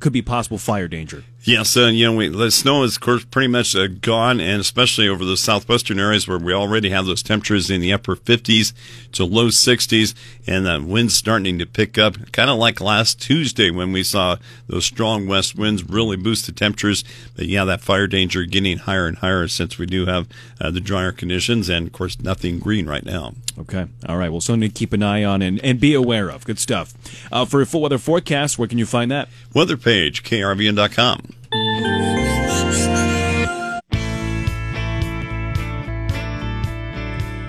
could 0.00 0.12
be 0.12 0.22
possible 0.22 0.58
fire 0.58 0.88
danger. 0.88 1.24
Yes, 1.44 1.76
and 1.76 1.96
you 1.96 2.06
know, 2.06 2.16
we, 2.16 2.28
the 2.28 2.50
snow 2.50 2.82
is 2.82 2.96
of 2.96 3.00
course 3.00 3.24
pretty 3.24 3.48
much 3.48 3.74
uh, 3.74 3.86
gone, 3.86 4.38
and 4.40 4.60
especially 4.60 5.08
over 5.08 5.24
the 5.24 5.36
southwestern 5.36 5.98
areas 5.98 6.26
where 6.28 6.36
we 6.36 6.52
already 6.52 6.90
have 6.90 7.06
those 7.06 7.22
temperatures 7.22 7.70
in 7.70 7.80
the 7.80 7.92
upper 7.92 8.16
50s 8.16 8.72
to 9.12 9.24
low 9.24 9.46
60s, 9.46 10.14
and 10.46 10.66
the 10.66 10.84
winds 10.84 11.14
starting 11.14 11.58
to 11.58 11.64
pick 11.64 11.96
up, 11.96 12.32
kind 12.32 12.50
of 12.50 12.58
like 12.58 12.80
last 12.80 13.22
Tuesday 13.22 13.70
when 13.70 13.92
we 13.92 14.02
saw 14.02 14.36
those 14.66 14.84
strong 14.84 15.26
west 15.26 15.56
winds 15.56 15.88
really 15.88 16.16
boost 16.16 16.44
the 16.46 16.52
temperatures. 16.52 17.02
But 17.36 17.46
yeah, 17.46 17.64
that 17.64 17.80
fire 17.80 18.08
danger 18.08 18.44
getting 18.44 18.78
higher 18.78 19.06
and 19.06 19.16
higher 19.16 19.48
since 19.48 19.78
we 19.78 19.86
do 19.86 20.06
have 20.06 20.28
uh, 20.60 20.70
the 20.70 20.80
drier 20.80 21.12
conditions, 21.12 21.68
and 21.70 21.86
of 21.86 21.92
course 21.92 22.20
nothing 22.20 22.58
green 22.58 22.86
right 22.86 23.04
now. 23.06 23.34
Okay, 23.58 23.86
all 24.08 24.18
right. 24.18 24.30
Well, 24.30 24.40
something 24.40 24.68
to 24.68 24.74
keep 24.74 24.92
an 24.92 25.02
eye 25.02 25.24
on 25.24 25.40
and, 25.42 25.58
and 25.64 25.80
be 25.80 25.94
aware 25.94 26.28
of. 26.28 26.44
Good 26.44 26.58
stuff. 26.58 26.92
Uh, 27.32 27.44
for 27.44 27.62
a 27.62 27.66
full 27.66 27.80
weather 27.80 27.98
forecast, 27.98 28.58
where 28.58 28.68
can 28.68 28.78
you 28.78 28.86
find 28.86 29.10
that? 29.10 29.28
Weather 29.54 29.76
page, 29.76 30.22
krvn.com. 30.22 31.34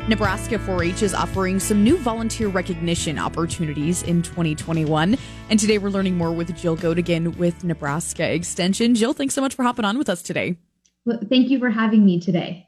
Nebraska 0.10 0.58
4 0.58 0.84
H 0.84 1.04
is 1.04 1.14
offering 1.14 1.60
some 1.60 1.84
new 1.84 1.98
volunteer 1.98 2.48
recognition 2.48 3.20
opportunities 3.20 4.02
in 4.04 4.22
2021. 4.22 5.18
And 5.50 5.60
today 5.60 5.78
we're 5.78 5.90
learning 5.90 6.18
more 6.18 6.32
with 6.32 6.56
Jill 6.58 6.76
Godigan 6.76 7.38
with 7.38 7.64
Nebraska 7.64 8.34
Extension. 8.34 8.96
Jill, 8.96 9.14
thanks 9.14 9.36
so 9.36 9.42
much 9.42 9.54
for 9.54 9.64
hopping 9.64 9.86
on 9.86 9.98
with 9.98 10.10
us 10.10 10.22
today. 10.22 10.58
Well, 11.06 11.20
thank 11.30 11.50
you 11.50 11.60
for 11.60 11.70
having 11.70 12.06
me 12.06 12.20
today. 12.20 12.68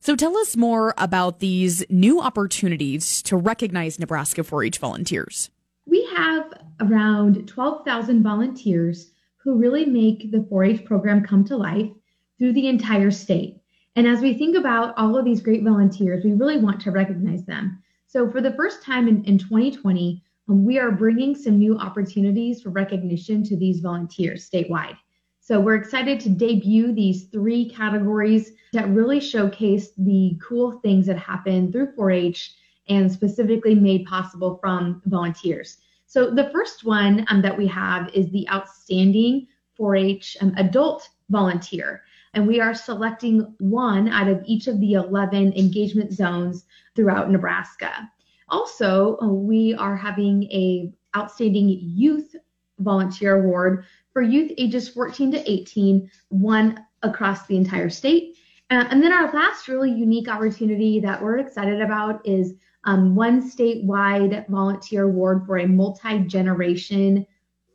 So 0.00 0.16
tell 0.16 0.36
us 0.38 0.56
more 0.56 0.94
about 0.96 1.40
these 1.40 1.84
new 1.90 2.20
opportunities 2.20 3.20
to 3.24 3.36
recognize 3.36 3.98
Nebraska 3.98 4.42
4 4.42 4.64
H 4.64 4.78
volunteers. 4.78 5.50
We 5.86 6.06
have 6.16 6.52
around 6.80 7.46
12,000 7.48 8.22
volunteers 8.22 9.10
who 9.42 9.58
really 9.58 9.84
make 9.84 10.30
the 10.30 10.46
4 10.48 10.64
H 10.64 10.84
program 10.84 11.24
come 11.24 11.44
to 11.44 11.56
life 11.56 11.90
through 12.38 12.52
the 12.52 12.68
entire 12.68 13.10
state. 13.10 13.58
And 13.96 14.06
as 14.06 14.20
we 14.20 14.34
think 14.34 14.56
about 14.56 14.94
all 14.96 15.18
of 15.18 15.24
these 15.24 15.42
great 15.42 15.62
volunteers, 15.62 16.24
we 16.24 16.32
really 16.32 16.58
want 16.58 16.80
to 16.82 16.90
recognize 16.90 17.44
them. 17.44 17.82
So, 18.06 18.30
for 18.30 18.40
the 18.40 18.54
first 18.54 18.82
time 18.82 19.08
in, 19.08 19.24
in 19.24 19.38
2020, 19.38 20.22
um, 20.48 20.64
we 20.64 20.78
are 20.78 20.90
bringing 20.90 21.34
some 21.34 21.58
new 21.58 21.78
opportunities 21.78 22.62
for 22.62 22.70
recognition 22.70 23.42
to 23.44 23.56
these 23.56 23.80
volunteers 23.80 24.48
statewide. 24.48 24.96
So, 25.40 25.60
we're 25.60 25.76
excited 25.76 26.20
to 26.20 26.28
debut 26.28 26.92
these 26.92 27.24
three 27.24 27.68
categories 27.68 28.52
that 28.72 28.88
really 28.88 29.20
showcase 29.20 29.90
the 29.98 30.38
cool 30.46 30.80
things 30.80 31.06
that 31.06 31.18
happen 31.18 31.70
through 31.70 31.92
4 31.94 32.10
H 32.10 32.54
and 32.88 33.10
specifically 33.10 33.74
made 33.74 34.06
possible 34.06 34.58
from 34.60 35.02
volunteers. 35.06 35.78
So 36.12 36.30
the 36.30 36.50
first 36.50 36.84
one 36.84 37.24
um, 37.28 37.40
that 37.40 37.56
we 37.56 37.66
have 37.68 38.10
is 38.12 38.30
the 38.30 38.46
outstanding 38.50 39.46
4-H 39.80 40.36
um, 40.42 40.52
adult 40.58 41.08
volunteer. 41.30 42.02
And 42.34 42.46
we 42.46 42.60
are 42.60 42.74
selecting 42.74 43.54
one 43.60 44.10
out 44.10 44.28
of 44.28 44.42
each 44.44 44.66
of 44.66 44.78
the 44.78 44.92
11 44.92 45.54
engagement 45.54 46.12
zones 46.12 46.66
throughout 46.94 47.30
Nebraska. 47.30 48.10
Also, 48.50 49.16
uh, 49.22 49.26
we 49.26 49.72
are 49.76 49.96
having 49.96 50.42
a 50.52 50.92
outstanding 51.16 51.78
youth 51.80 52.36
volunteer 52.80 53.42
award 53.42 53.86
for 54.12 54.20
youth 54.20 54.52
ages 54.58 54.90
14 54.90 55.32
to 55.32 55.50
18, 55.50 56.10
one 56.28 56.78
across 57.02 57.46
the 57.46 57.56
entire 57.56 57.88
state. 57.88 58.36
Uh, 58.68 58.84
and 58.90 59.02
then 59.02 59.14
our 59.14 59.32
last 59.32 59.66
really 59.66 59.90
unique 59.90 60.28
opportunity 60.28 61.00
that 61.00 61.22
we're 61.22 61.38
excited 61.38 61.80
about 61.80 62.20
is 62.26 62.52
um, 62.84 63.14
one 63.14 63.48
statewide 63.48 64.48
volunteer 64.48 65.04
award 65.04 65.46
for 65.46 65.58
a 65.58 65.66
multi 65.66 66.20
generation 66.20 67.26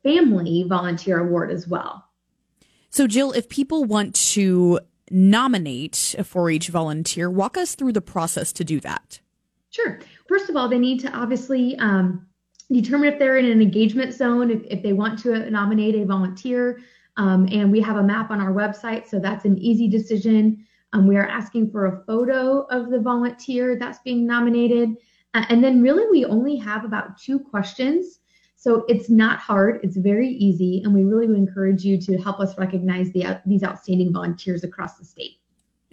family 0.03 0.65
volunteer 0.67 1.19
award 1.19 1.51
as 1.51 1.67
well. 1.67 2.05
So, 2.89 3.07
Jill, 3.07 3.31
if 3.31 3.49
people 3.49 3.85
want 3.85 4.15
to 4.33 4.79
nominate 5.09 6.15
a 6.17 6.23
4 6.23 6.49
H 6.49 6.69
volunteer, 6.69 7.29
walk 7.29 7.57
us 7.57 7.75
through 7.75 7.93
the 7.93 8.01
process 8.01 8.51
to 8.53 8.63
do 8.63 8.79
that. 8.81 9.19
Sure. 9.69 9.99
First 10.27 10.49
of 10.49 10.55
all, 10.55 10.67
they 10.67 10.79
need 10.79 10.99
to 11.01 11.11
obviously 11.11 11.77
um, 11.77 12.27
determine 12.71 13.13
if 13.13 13.19
they're 13.19 13.37
in 13.37 13.45
an 13.45 13.61
engagement 13.61 14.13
zone, 14.13 14.49
if, 14.49 14.61
if 14.65 14.83
they 14.83 14.93
want 14.93 15.19
to 15.19 15.49
nominate 15.49 15.95
a 15.95 16.05
volunteer. 16.05 16.79
Um, 17.17 17.47
and 17.51 17.71
we 17.71 17.81
have 17.81 17.97
a 17.97 18.03
map 18.03 18.29
on 18.31 18.39
our 18.39 18.51
website, 18.51 19.07
so 19.07 19.19
that's 19.19 19.45
an 19.45 19.57
easy 19.57 19.87
decision. 19.87 20.65
Um, 20.93 21.07
we 21.07 21.17
are 21.17 21.27
asking 21.27 21.71
for 21.71 21.85
a 21.85 22.03
photo 22.05 22.61
of 22.69 22.89
the 22.89 22.99
volunteer 22.99 23.77
that's 23.77 23.99
being 23.99 24.25
nominated. 24.25 24.95
Uh, 25.33 25.45
and 25.49 25.63
then, 25.63 25.81
really, 25.81 26.05
we 26.09 26.25
only 26.25 26.55
have 26.57 26.85
about 26.85 27.17
two 27.17 27.39
questions. 27.39 28.19
So 28.55 28.85
it's 28.87 29.09
not 29.09 29.39
hard, 29.39 29.79
it's 29.83 29.97
very 29.97 30.29
easy. 30.29 30.81
And 30.83 30.93
we 30.93 31.03
really 31.03 31.27
would 31.27 31.37
encourage 31.37 31.83
you 31.83 32.01
to 32.01 32.17
help 32.17 32.39
us 32.39 32.57
recognize 32.57 33.11
the, 33.11 33.39
these 33.45 33.63
outstanding 33.63 34.11
volunteers 34.11 34.63
across 34.63 34.97
the 34.97 35.05
state. 35.05 35.39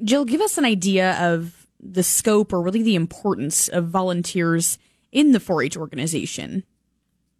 Jill, 0.02 0.24
give 0.24 0.40
us 0.40 0.56
an 0.56 0.64
idea 0.64 1.12
of 1.20 1.66
the 1.78 2.02
scope 2.02 2.52
or 2.52 2.62
really 2.62 2.82
the 2.82 2.94
importance 2.94 3.68
of 3.68 3.88
volunteers 3.88 4.78
in 5.12 5.32
the 5.32 5.38
4-H 5.38 5.76
organization. 5.76 6.64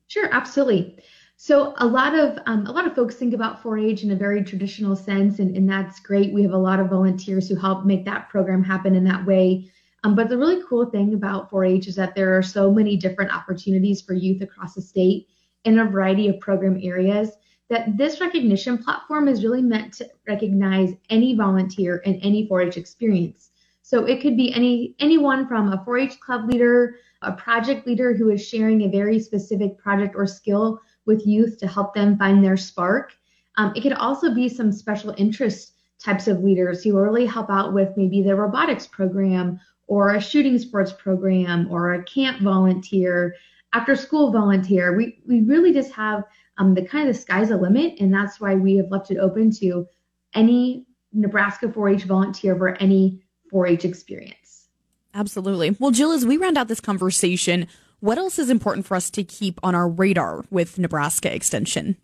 Sure, 0.09 0.29
absolutely. 0.31 0.99
So 1.47 1.75
a 1.77 1.87
lot 1.87 2.15
of 2.15 2.39
um, 2.47 2.65
a 2.65 2.73
lot 2.73 2.87
of 2.87 2.95
folks 2.95 3.17
think 3.17 3.35
about 3.35 3.63
4-H 3.63 4.03
in 4.03 4.13
a 4.13 4.17
very 4.17 4.43
traditional 4.43 4.97
sense, 4.97 5.41
and, 5.41 5.55
and 5.55 5.69
that's 5.69 6.01
great. 6.01 6.33
We 6.33 6.43
have 6.43 6.55
a 6.55 6.57
lot 6.57 6.81
of 6.81 6.89
volunteers 6.89 7.47
who 7.47 7.55
help 7.55 7.85
make 7.85 8.07
that 8.07 8.31
program 8.31 8.65
happen 8.65 8.95
in 8.95 9.05
that 9.05 9.27
way. 9.27 9.71
Um, 10.05 10.15
but 10.15 10.31
the 10.31 10.39
really 10.39 10.63
cool 10.67 10.87
thing 10.87 11.13
about 11.13 11.51
4-H 11.51 11.87
is 11.87 11.97
that 11.97 12.15
there 12.15 12.35
are 12.35 12.43
so 12.43 12.73
many 12.73 12.97
different 12.97 13.31
opportunities 13.31 14.01
for 14.01 14.15
youth 14.15 14.41
across 14.41 14.73
the 14.73 14.81
state 14.81 15.29
in 15.67 15.81
a 15.81 15.85
variety 15.85 16.29
of 16.29 16.41
program 16.41 16.81
areas 16.83 17.33
that 17.69 17.95
this 17.99 18.23
recognition 18.23 18.79
platform 18.79 19.29
is 19.29 19.45
really 19.45 19.61
meant 19.61 19.93
to 19.93 20.09
recognize 20.27 20.95
any 21.11 21.37
volunteer 21.37 22.01
and 22.07 22.19
any 22.23 22.49
4-H 22.49 22.79
experience. 22.79 23.51
So 23.83 24.07
it 24.07 24.23
could 24.23 24.39
be 24.39 24.51
any 24.55 24.95
anyone 24.99 25.47
from 25.47 25.71
a 25.71 25.85
4-H 25.87 26.21
club 26.21 26.51
leader, 26.51 26.97
a 27.21 27.33
project 27.33 27.87
leader 27.87 28.15
who 28.15 28.31
is 28.31 28.49
sharing 28.49 28.81
a 28.81 28.89
very 28.89 29.21
specific 29.21 29.77
project 29.77 30.15
or 30.17 30.27
skill 30.27 30.81
with 31.07 31.27
youth 31.27 31.59
to 31.59 31.67
help 31.67 31.95
them 31.95 32.17
find 32.19 32.43
their 32.43 32.57
spark. 32.57 33.13
Um, 33.57 33.73
it 33.77 33.83
could 33.83 33.93
also 33.93 34.35
be 34.35 34.49
some 34.49 34.73
special 34.73 35.15
interest 35.17 35.75
types 35.99 36.29
of 36.29 36.43
leaders 36.43 36.83
who 36.83 36.99
really 36.99 37.27
help 37.27 37.51
out 37.51 37.73
with 37.73 37.97
maybe 37.97 38.23
the 38.23 38.35
robotics 38.35 38.87
program 38.87 39.61
or 39.87 40.15
a 40.15 40.21
shooting 40.21 40.59
sports 40.59 40.93
program 40.93 41.69
or 41.71 41.95
a 41.95 42.05
camp 42.05 42.41
volunteer, 42.41 43.35
after 43.73 43.97
school 43.97 44.33
volunteer. 44.33 44.97
We, 44.97 45.19
we 45.27 45.43
really 45.43 45.73
just 45.73 45.93
have 45.93 46.25
um, 46.59 46.75
the 46.75 46.85
kind 46.85 47.09
of 47.09 47.15
the 47.15 47.21
sky's 47.21 47.49
the 47.49 47.57
limit, 47.57 47.95
and 48.01 48.13
that's 48.13 48.41
why 48.41 48.55
we 48.55 48.77
have 48.77 48.91
left 48.91 49.11
it 49.11 49.19
open 49.19 49.51
to 49.59 49.87
any 50.35 50.87
Nebraska 51.13 51.71
4 51.71 51.89
H 51.91 52.05
volunteer 52.05 52.57
for 52.57 52.71
any 52.77 53.23
4 53.51 53.67
H 53.67 53.85
experience. 53.85 54.69
Absolutely. 55.15 55.77
Well, 55.79 55.91
Jill, 55.91 56.13
as 56.13 56.27
we 56.27 56.37
round 56.37 56.59
out 56.59 56.69
this 56.69 56.81
conversation, 56.81 57.69
what 58.05 58.19
else 58.19 58.39
is 58.39 58.51
important 58.51 58.85
for 58.85 58.97
us 58.97 59.09
to 59.09 59.25
keep 59.25 59.59
on 59.63 59.75
our 59.75 59.89
radar 59.89 60.45
with 60.51 60.79
Nebraska 60.79 61.35
Extension? 61.35 61.97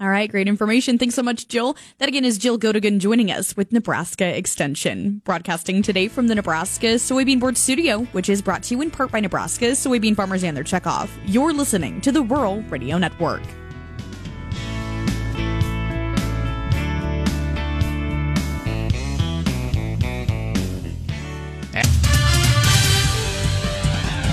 All 0.02 0.10
right, 0.10 0.32
great 0.32 0.48
information. 0.48 0.98
Thanks 0.98 1.14
so 1.14 1.22
much, 1.22 1.48
Jill. 1.48 1.78
That 2.00 2.10
again 2.10 2.26
is 2.26 2.40
Jill 2.40 2.58
Godigan 2.58 2.98
joining 2.98 3.30
us 3.30 3.56
with 3.56 3.72
Nebraska 3.72 4.36
Extension, 4.36 5.22
broadcasting 5.26 5.84
today 5.84 6.08
from 6.08 6.28
the 6.28 6.34
Nebraska 6.34 6.96
Soybean 6.96 7.40
Board 7.40 7.56
Studio, 7.56 8.00
which 8.06 8.28
is 8.28 8.42
brought 8.42 8.64
to 8.64 8.74
you 8.74 8.82
in 8.82 8.90
part 8.90 9.12
by 9.12 9.20
Nebraska 9.20 9.66
soybean 9.74 10.16
farmers 10.16 10.44
and 10.44 10.58
their 10.58 10.64
checkoff. 10.64 11.12
You're 11.28 11.54
listening 11.54 12.02
to 12.02 12.12
the 12.12 12.24
Rural 12.24 12.64
Radio 12.64 12.98
Network. 12.98 13.44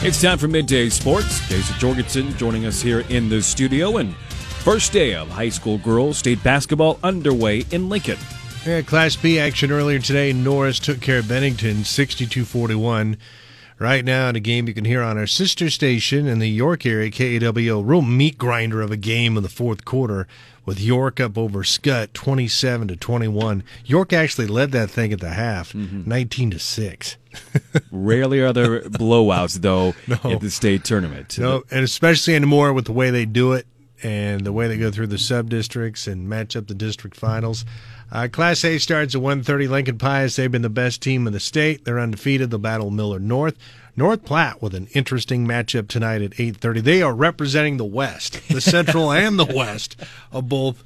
It's 0.01 0.23
time 0.23 0.39
for 0.39 0.49
midday 0.49 0.89
sports. 0.89 1.47
Jason 1.47 1.79
Jorgensen 1.79 2.35
joining 2.39 2.65
us 2.65 2.81
here 2.81 3.01
in 3.11 3.29
the 3.29 3.43
studio 3.43 3.99
and 3.99 4.15
First 4.69 4.93
day 4.93 5.15
of 5.15 5.31
high 5.31 5.49
school 5.49 5.79
girls 5.79 6.19
state 6.19 6.45
basketball 6.45 6.99
underway 7.03 7.65
in 7.71 7.89
Lincoln. 7.89 8.19
Yeah, 8.67 8.83
Class 8.83 9.17
B 9.17 9.39
action 9.39 9.73
earlier 9.73 9.99
today. 9.99 10.35
Norris 10.35 10.79
took 10.79 11.01
care 11.01 11.21
of 11.21 11.27
Bennington 11.27 11.85
62 11.85 12.45
41. 12.45 13.17
Right 13.79 14.05
now, 14.05 14.29
in 14.29 14.37
a 14.37 14.41
game 14.41 14.69
you 14.69 14.75
can 14.75 14.85
hear 14.85 15.03
on 15.03 15.17
our 15.17 15.27
sister 15.27 15.71
station 15.71 16.27
in 16.27 16.39
the 16.39 16.51
York 16.51 16.85
area, 16.85 17.11
KAWO. 17.11 17.81
Real 17.83 18.03
meat 18.03 18.37
grinder 18.37 18.83
of 18.83 18.91
a 18.91 18.99
game 18.99 19.39
in 19.39 19.43
the 19.43 19.49
fourth 19.49 19.87
quarter 19.87 20.29
with 20.67 20.79
York 20.79 21.19
up 21.19 21.39
over 21.39 21.65
Scott 21.65 22.13
27 22.13 22.89
to 22.89 22.97
21. 22.97 23.65
York 23.87 24.13
actually 24.13 24.49
led 24.49 24.73
that 24.73 24.91
thing 24.91 25.15
at 25.15 25.21
the 25.21 25.31
half, 25.31 25.73
mm-hmm. 25.73 26.07
19 26.07 26.51
to 26.51 26.59
6. 26.59 27.17
Rarely 27.91 28.41
are 28.41 28.53
there 28.53 28.81
blowouts, 28.83 29.63
though, 29.63 29.95
no. 30.07 30.31
at 30.31 30.43
the 30.43 30.51
state 30.51 30.85
tournament. 30.85 31.39
No, 31.39 31.65
and 31.71 31.85
especially 31.85 32.35
anymore 32.35 32.75
with 32.75 32.85
the 32.85 32.93
way 32.93 33.09
they 33.09 33.25
do 33.25 33.55
it 33.55 33.67
and 34.02 34.45
the 34.45 34.52
way 34.52 34.69
they 34.69 34.76
go 34.76 34.90
through 34.90 35.09
the 35.09 35.19
sub 35.19 35.49
districts 35.50 36.07
and 36.07 36.28
match 36.28 36.57
up 36.57 36.67
the 36.67 36.75
district 36.75 37.17
finals. 37.17 37.64
Uh, 38.11 38.28
Class 38.31 38.64
A 38.64 38.78
starts 38.78 39.14
at 39.14 39.21
1:30. 39.21 39.69
Lincoln 39.69 39.99
Pius 39.99 40.37
they've 40.37 40.50
been 40.50 40.62
the 40.62 40.71
best 40.71 41.02
team 41.02 41.26
in 41.26 41.33
the 41.33 41.40
state. 41.40 41.85
They're 41.85 42.00
undefeated. 42.00 42.50
They'll 42.50 42.59
battle 42.59 42.90
Millard 42.90 43.23
North. 43.23 43.57
North 43.97 44.25
Platte 44.25 44.62
with 44.62 44.75
an 44.75 44.87
interesting 44.95 45.47
matchup 45.47 45.88
tonight 45.88 46.23
at 46.23 46.31
8:30. 46.38 46.81
They 46.83 47.02
are 47.02 47.14
representing 47.14 47.76
the 47.76 47.85
West, 47.85 48.40
the 48.49 48.61
Central 48.61 49.11
and 49.12 49.38
the 49.38 49.45
West 49.45 49.97
of 50.33 50.49
both 50.49 50.85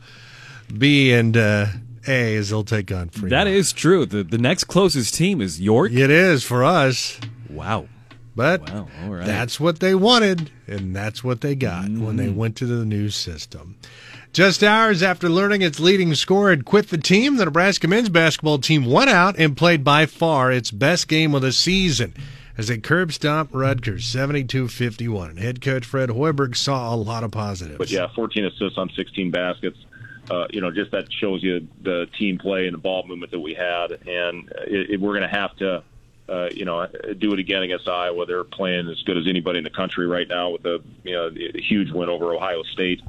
B 0.77 1.13
and 1.13 1.37
uh, 1.37 1.67
A 2.09 2.37
as 2.37 2.51
they'll 2.51 2.65
take 2.65 2.91
on 2.91 3.11
Fremont. 3.11 3.31
That 3.31 3.47
is 3.47 3.73
true. 3.73 4.07
The 4.07 4.25
the 4.25 4.39
next 4.39 4.65
closest 4.65 5.15
team 5.15 5.41
is 5.41 5.61
York. 5.61 5.93
It 5.93 6.11
is 6.11 6.43
for 6.43 6.65
us. 6.65 7.21
Wow. 7.51 7.87
But 8.35 8.71
wow, 8.71 8.87
that's 9.25 9.61
what 9.61 9.81
they 9.81 9.95
wanted, 9.95 10.51
and 10.67 10.97
that's 10.97 11.23
what 11.23 11.43
they 11.43 11.55
got 11.55 11.85
mm. 11.87 12.01
when 12.05 12.17
they 12.17 12.29
mm. 12.29 12.35
went 12.35 12.57
to 12.57 12.67
the 12.67 12.85
new 12.85 13.11
system. 13.11 13.77
Just 14.33 14.63
hours 14.63 15.03
after 15.03 15.29
learning 15.29 15.61
its 15.61 15.79
leading 15.79 16.15
scorer 16.15 16.51
had 16.51 16.65
quit 16.65 16.89
the 16.89 16.97
team, 16.97 17.37
the 17.37 17.45
Nebraska 17.45 17.87
men's 17.87 18.09
basketball 18.09 18.59
team 18.59 18.87
went 18.87 19.11
out 19.11 19.39
and 19.39 19.55
played 19.55 19.85
by 19.85 20.07
far 20.07 20.51
its 20.51 20.71
best 20.71 21.07
game 21.07 21.35
of 21.35 21.43
the 21.43 21.53
season 21.53 22.15
as 22.57 22.69
they 22.69 22.79
curb 22.79 23.13
stomped 23.13 23.55
Rutgers 23.55 24.05
72-51. 24.05 25.31
And 25.31 25.39
head 25.39 25.61
coach 25.61 25.85
Fred 25.85 26.11
Hoiberg 26.11 26.57
saw 26.57 26.95
a 26.95 26.97
lot 26.97 27.25
of 27.25 27.31
positives. 27.31 27.79
But 27.79 27.91
yeah, 27.91 28.09
14 28.15 28.47
assists 28.47 28.79
on 28.79 28.91
16 28.97 29.31
baskets. 29.31 29.79
Uh, 30.31 30.47
you 30.51 30.61
know, 30.61 30.71
just 30.71 30.93
that 30.93 31.13
shows 31.13 31.43
you 31.43 31.67
the 31.83 32.07
team 32.19 32.39
play 32.39 32.67
and 32.67 32.75
the 32.75 32.79
ball 32.79 33.05
movement 33.07 33.33
that 33.33 33.41
we 33.41 33.55
had. 33.55 33.93
And 33.93 34.49
it, 34.67 34.91
it, 34.91 35.01
we're 35.01 35.19
going 35.19 35.29
to 35.29 35.37
have 35.37 35.55
to 35.57 35.83
uh, 36.33 36.49
you 36.55 36.65
know, 36.65 36.87
do 37.19 37.33
it 37.33 37.39
again 37.39 37.63
against 37.63 37.87
Iowa. 37.89 38.25
They're 38.25 38.45
playing 38.45 38.89
as 38.89 39.03
good 39.03 39.19
as 39.19 39.25
anybody 39.29 39.59
in 39.59 39.65
the 39.65 39.71
country 39.71 40.07
right 40.07 40.27
now 40.27 40.51
with 40.51 40.65
a 40.65 40.83
you 41.05 41.13
know 41.13 41.29
a 41.29 41.61
huge 41.61 41.91
win 41.91 42.09
over 42.09 42.35
Ohio 42.35 42.63
State 42.63 43.03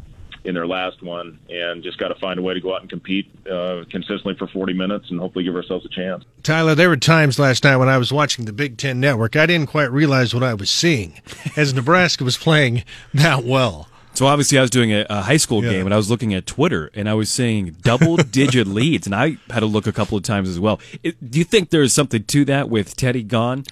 in 0.44 0.56
their 0.56 0.68
last 0.68 1.02
one, 1.02 1.40
and 1.50 1.84
just 1.84 1.98
got 1.98 2.10
to 2.10 2.16
find 2.16 2.38
a 2.38 2.42
way 2.42 2.54
to 2.54 2.60
go 2.60 2.76
out 2.76 2.82
and 2.82 2.90
compete 2.90 3.32
uh, 3.50 3.84
consistently 3.90 4.36
for 4.36 4.48
40 4.48 4.74
minutes 4.74 5.10
and 5.10 5.18
hopefully 5.18 5.46
give 5.46 5.56
ourselves 5.56 5.86
a 5.86 5.90
chance. 5.90 6.26
Tyler, 6.44 6.76
there 6.76 6.90
were 6.90 6.98
times 6.98 7.40
last 7.40 7.64
night 7.64 7.78
when 7.78 7.88
I 7.88 7.98
was 7.98 8.12
watching 8.12 8.44
the 8.44 8.52
Big 8.52 8.78
Ten 8.78 9.00
Network, 9.00 9.38
I 9.38 9.46
didn't 9.46 9.70
quite 9.70 9.90
realize 9.90 10.34
what 10.34 10.44
I 10.44 10.54
was 10.54 10.70
seeing 10.70 11.22
as 11.56 11.74
Nebraska 11.74 12.26
was 12.26 12.36
playing 12.36 12.84
that 13.14 13.46
well. 13.46 13.88
So 14.14 14.28
obviously, 14.28 14.60
I 14.60 14.62
was 14.62 14.70
doing 14.70 14.92
a, 14.92 15.06
a 15.10 15.22
high 15.22 15.38
school 15.38 15.64
yeah. 15.64 15.72
game, 15.72 15.86
and 15.86 15.94
I 15.94 15.98
was 15.98 16.10
looking 16.10 16.34
at 16.36 16.46
Twitter, 16.46 16.92
and 16.94 17.10
I 17.10 17.16
was 17.16 17.30
seeing 17.30 17.72
double-digit 17.82 18.68
leads, 18.80 19.08
and 19.08 19.16
I 19.16 19.38
had 19.50 19.62
to 19.62 19.66
look 19.66 19.88
a 19.88 19.92
couple 19.92 20.18
of 20.18 20.24
times 20.24 20.50
as 20.50 20.60
well. 20.60 20.80
It, 21.02 21.32
do 21.32 21.40
you 21.40 21.46
think 21.46 21.72
there 21.72 21.82
is 21.82 21.94
something 21.94 22.24
to 22.24 22.46
that 22.46 22.70
with 22.70 22.96
Teddy 22.96 23.24
gone? 23.24 23.64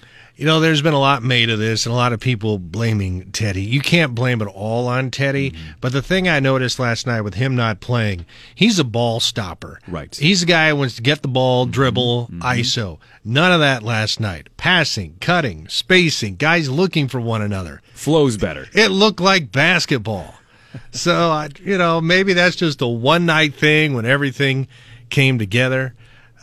You 0.42 0.48
know, 0.48 0.60
there's 0.60 0.82
been 0.82 0.96
a 0.96 1.00
lot 1.00 1.22
made 1.22 1.52
of 1.52 1.60
this 1.60 1.86
and 1.86 1.94
a 1.94 1.96
lot 1.96 2.14
of 2.14 2.20
people 2.20 2.58
blaming 2.58 3.32
Teddy. 3.32 3.62
You 3.62 3.80
can't 3.80 4.16
blame 4.16 4.42
it 4.42 4.48
all 4.48 4.88
on 4.88 5.12
Teddy, 5.12 5.52
mm-hmm. 5.52 5.74
but 5.82 5.92
the 5.92 6.02
thing 6.02 6.28
I 6.28 6.40
noticed 6.40 6.80
last 6.80 7.06
night 7.06 7.22
with 7.22 7.36
him 7.36 7.56
not 7.56 7.80
playing, 7.80 8.26
he's 8.56 8.80
a 8.80 8.84
ball 8.84 9.20
stopper. 9.20 9.80
Right. 9.88 10.16
He's 10.16 10.42
a 10.42 10.48
guy 10.48 10.70
who 10.70 10.78
wants 10.78 10.96
to 10.96 11.04
get 11.04 11.22
the 11.22 11.28
ball, 11.28 11.66
mm-hmm. 11.66 11.74
dribble, 11.74 12.24
mm-hmm. 12.24 12.42
ISO. 12.42 12.98
None 13.24 13.52
of 13.52 13.60
that 13.60 13.84
last 13.84 14.20
night. 14.20 14.50
Passing, 14.58 15.18
cutting, 15.22 15.68
spacing, 15.68 16.38
guys 16.38 16.72
looking 16.72 17.08
for 17.08 17.22
one 17.22 17.44
another. 17.44 17.84
Flows 17.94 18.36
better. 18.38 18.66
It 18.74 18.90
looked 18.90 19.20
like 19.20 19.52
basketball. 19.52 20.34
so, 20.92 21.30
I, 21.30 21.50
you 21.64 21.78
know, 21.78 22.02
maybe 22.02 22.34
that's 22.34 22.56
just 22.56 22.82
a 22.82 22.88
one 22.88 23.28
night 23.28 23.54
thing 23.54 23.94
when 23.94 24.08
everything 24.08 24.68
came 25.12 25.38
together. 25.38 25.94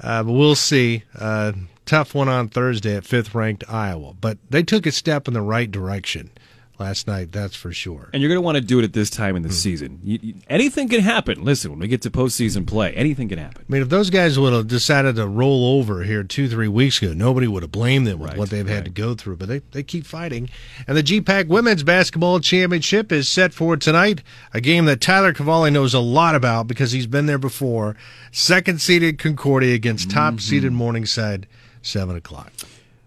Uh, 0.00 0.22
but 0.22 0.32
we'll 0.32 0.54
see. 0.54 1.02
Uh, 1.18 1.50
tough 1.88 2.14
one 2.14 2.28
on 2.28 2.48
Thursday 2.48 2.96
at 2.96 3.04
fifth 3.04 3.34
ranked 3.34 3.64
Iowa, 3.68 4.14
but 4.20 4.38
they 4.50 4.62
took 4.62 4.86
a 4.86 4.92
step 4.92 5.26
in 5.26 5.34
the 5.34 5.42
right 5.42 5.70
direction 5.70 6.30
last 6.78 7.06
night, 7.06 7.32
that's 7.32 7.56
for 7.56 7.72
sure. 7.72 8.08
And 8.12 8.22
you're 8.22 8.28
going 8.28 8.36
to 8.36 8.42
want 8.42 8.56
to 8.56 8.60
do 8.62 8.78
it 8.78 8.84
at 8.84 8.92
this 8.92 9.10
time 9.10 9.36
in 9.36 9.42
the 9.42 9.48
mm. 9.48 9.52
season. 9.52 10.00
You, 10.02 10.18
you, 10.22 10.34
anything 10.48 10.88
can 10.88 11.00
happen. 11.00 11.44
Listen, 11.44 11.70
when 11.70 11.80
we 11.80 11.88
get 11.88 12.02
to 12.02 12.10
postseason 12.10 12.66
play, 12.66 12.92
anything 12.94 13.28
can 13.28 13.38
happen. 13.38 13.64
I 13.68 13.72
mean, 13.72 13.82
if 13.82 13.88
those 13.88 14.10
guys 14.10 14.38
would 14.38 14.52
have 14.52 14.68
decided 14.68 15.16
to 15.16 15.26
roll 15.26 15.78
over 15.78 16.02
here 16.02 16.22
two, 16.22 16.48
three 16.48 16.68
weeks 16.68 17.02
ago, 17.02 17.12
nobody 17.12 17.46
would 17.46 17.62
have 17.62 17.72
blamed 17.72 18.06
them 18.06 18.18
with 18.18 18.30
right, 18.30 18.38
what 18.38 18.50
they've 18.50 18.66
right. 18.66 18.74
had 18.74 18.84
to 18.84 18.90
go 18.90 19.14
through. 19.14 19.36
But 19.36 19.48
they, 19.48 19.58
they 19.72 19.82
keep 19.82 20.06
fighting. 20.06 20.48
And 20.86 20.96
the 20.96 21.02
GPAC 21.02 21.48
Women's 21.48 21.82
Basketball 21.82 22.40
Championship 22.40 23.12
is 23.12 23.28
set 23.28 23.52
for 23.52 23.76
tonight, 23.76 24.22
a 24.54 24.60
game 24.60 24.84
that 24.86 25.00
Tyler 25.00 25.32
Cavalli 25.32 25.70
knows 25.70 25.94
a 25.94 26.00
lot 26.00 26.34
about 26.34 26.66
because 26.68 26.92
he's 26.92 27.06
been 27.06 27.26
there 27.26 27.38
before. 27.38 27.96
Second 28.30 28.80
seeded 28.80 29.18
Concordia 29.18 29.74
against 29.74 30.10
top 30.10 30.40
seeded 30.40 30.70
mm-hmm. 30.70 30.78
Morningside. 30.78 31.46
7 31.88 32.16
o'clock. 32.16 32.52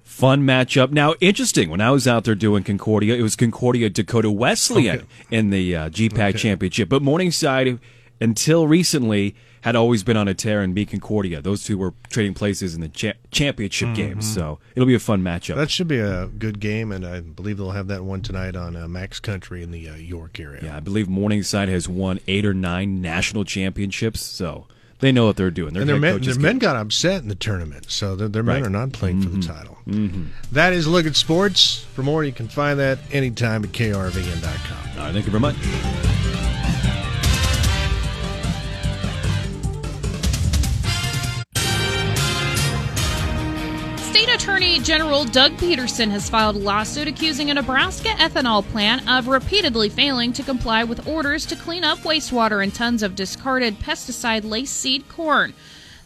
Fun 0.04 0.44
matchup. 0.44 0.92
Now, 0.92 1.16
interesting. 1.22 1.70
When 1.70 1.82
I 1.82 1.92
was 1.92 2.08
out 2.08 2.26
there 2.26 2.36
doing 2.36 2.64
Concordia, 2.64 3.16
it 3.16 3.22
was 3.22 3.36
Concordia 3.36 3.90
Dakota 3.90 4.30
Wesleyan 4.30 4.98
okay. 4.98 5.08
in 5.32 5.50
the 5.50 5.76
uh, 5.76 5.90
GPAC 5.90 6.30
okay. 6.30 6.38
championship. 6.38 6.90
But 6.90 7.02
Morningside, 7.02 7.80
until 8.20 8.68
recently, 8.68 9.36
had 9.62 9.76
always 9.76 10.04
been 10.04 10.18
on 10.18 10.28
a 10.28 10.34
tear 10.34 10.62
and 10.62 10.74
beat 10.76 10.90
Concordia. 10.90 11.42
Those 11.42 11.64
two 11.64 11.78
were 11.78 11.94
trading 12.10 12.34
places 12.34 12.76
in 12.76 12.82
the 12.82 12.90
cha- 12.90 13.14
championship 13.32 13.90
mm-hmm. 13.90 13.96
games, 13.96 14.34
so 14.34 14.60
it'll 14.76 14.88
be 14.88 14.96
a 14.96 15.00
fun 15.00 15.22
matchup. 15.22 15.56
That 15.56 15.70
should 15.70 15.88
be 15.88 16.00
a 16.00 16.28
good 16.28 16.60
game, 16.60 16.92
and 16.92 17.06
I 17.06 17.22
believe 17.22 17.58
they'll 17.58 17.72
have 17.72 17.88
that 17.88 18.04
one 18.04 18.22
tonight 18.22 18.56
on 18.56 18.76
uh, 18.76 18.88
Max 18.88 19.20
Country 19.20 19.62
in 19.64 19.72
the 19.72 19.90
uh, 19.90 19.96
York 19.96 20.40
area. 20.40 20.62
Yeah, 20.64 20.78
I 20.78 20.80
believe 20.80 21.08
Morningside 21.08 21.70
has 21.70 21.88
won 21.88 22.20
eight 22.28 22.46
or 22.46 22.54
nine 22.54 23.02
national 23.02 23.46
championships, 23.46 24.22
so 24.22 24.68
they 25.02 25.12
know 25.12 25.26
what 25.26 25.36
they're 25.36 25.52
doing. 25.52 25.74
Their, 25.74 25.82
and 25.82 25.90
their, 25.90 26.00
men, 26.00 26.22
their 26.22 26.40
men, 26.40 26.60
got 26.60 26.76
upset 26.76 27.22
in 27.22 27.28
the 27.28 27.36
tournament, 27.36 27.92
so 27.92 28.16
their, 28.16 28.28
their 28.28 28.44
right. 28.44 28.62
men 28.62 28.66
are 28.66 28.70
not 28.70 28.94
playing 28.94 29.18
mm-hmm. 29.18 29.24
for 29.24 29.30
the 29.30 29.38
mm-hmm. 29.40 29.54
title. 29.54 29.78
Mm-hmm. 29.88 30.26
That 30.52 30.74
is 30.74 30.88
Look 30.88 31.06
at 31.06 31.16
Sports. 31.16 31.86
For 31.94 32.04
more, 32.04 32.24
you 32.24 32.32
can 32.32 32.48
find 32.48 32.80
that 32.80 33.00
anytime 33.12 33.64
at 33.64 33.72
krvn.com. 33.72 35.00
All 35.00 35.06
right, 35.06 35.14
thank 35.14 35.26
you 35.26 35.32
very 35.32 35.42
much. 35.42 36.51
Attorney 44.52 44.80
General 44.80 45.24
Doug 45.24 45.58
Peterson 45.58 46.12
has 46.12 46.30
filed 46.30 46.58
a 46.58 46.60
lawsuit 46.60 47.08
accusing 47.08 47.50
a 47.50 47.54
Nebraska 47.54 48.10
ethanol 48.10 48.68
plant 48.68 49.10
of 49.10 49.30
repeatedly 49.30 49.88
failing 49.88 50.34
to 50.34 50.44
comply 50.44 50.84
with 50.84 51.08
orders 51.08 51.46
to 51.46 51.56
clean 51.56 51.86
up 51.86 52.00
wastewater 52.00 52.62
and 52.62 52.76
tons 52.76 53.02
of 53.02 53.16
discarded 53.16 53.80
pesticide 53.80 54.44
laced 54.44 54.76
seed 54.76 55.08
corn. 55.08 55.54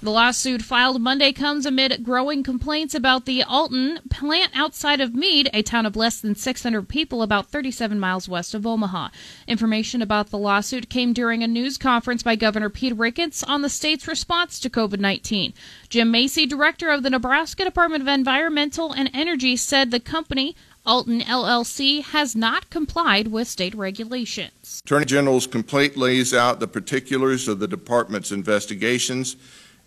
The 0.06 0.12
lawsuit 0.12 0.62
filed 0.62 1.02
Monday 1.02 1.32
comes 1.34 1.66
amid 1.66 2.04
growing 2.04 2.44
complaints 2.44 2.94
about 2.94 3.26
the 3.26 3.42
AltEn 3.42 4.08
plant 4.12 4.52
outside 4.54 5.02
of 5.02 5.16
Mead, 5.16 5.50
a 5.52 5.64
town 5.64 5.88
of 5.88 5.96
less 5.96 6.22
than 6.22 6.36
600 6.36 6.88
people 6.88 7.24
about 7.24 7.50
37 7.50 8.00
miles 8.00 8.30
west 8.30 8.54
of 8.54 8.68
Omaha. 8.68 9.10
Information 9.48 10.04
about 10.04 10.30
the 10.30 10.38
lawsuit 10.38 10.92
came 10.92 11.12
during 11.12 11.42
a 11.42 11.48
news 11.48 11.80
conference 11.80 12.22
by 12.22 12.36
Governor 12.36 12.70
Pete 12.70 12.96
Ricketts 12.96 13.42
on 13.42 13.64
the 13.64 13.68
state's 13.68 14.08
response 14.08 14.60
to 14.60 14.70
COVID 14.70 15.00
19. 15.00 15.56
Jim 15.90 16.12
Macy, 16.12 16.46
director 16.46 16.92
of 16.92 17.02
the 17.02 17.10
Nebraska 17.10 17.64
Department 17.64 18.04
of 18.04 18.08
Environmental 18.08 18.92
and 18.92 19.10
Energy, 19.12 19.58
said 19.58 19.90
the 19.90 20.00
company 20.00 20.56
AltEn 20.86 21.24
LLC 21.24 22.04
has 22.04 22.36
not 22.36 22.70
complied 22.70 23.30
with 23.30 23.48
state 23.48 23.74
regulations. 23.74 24.84
Attorney 24.86 25.06
General's 25.06 25.48
complaint 25.48 25.98
lays 25.98 26.32
out 26.32 26.60
the 26.60 26.68
particulars 26.68 27.48
of 27.48 27.58
the 27.58 27.68
department's 27.68 28.32
investigations 28.32 29.36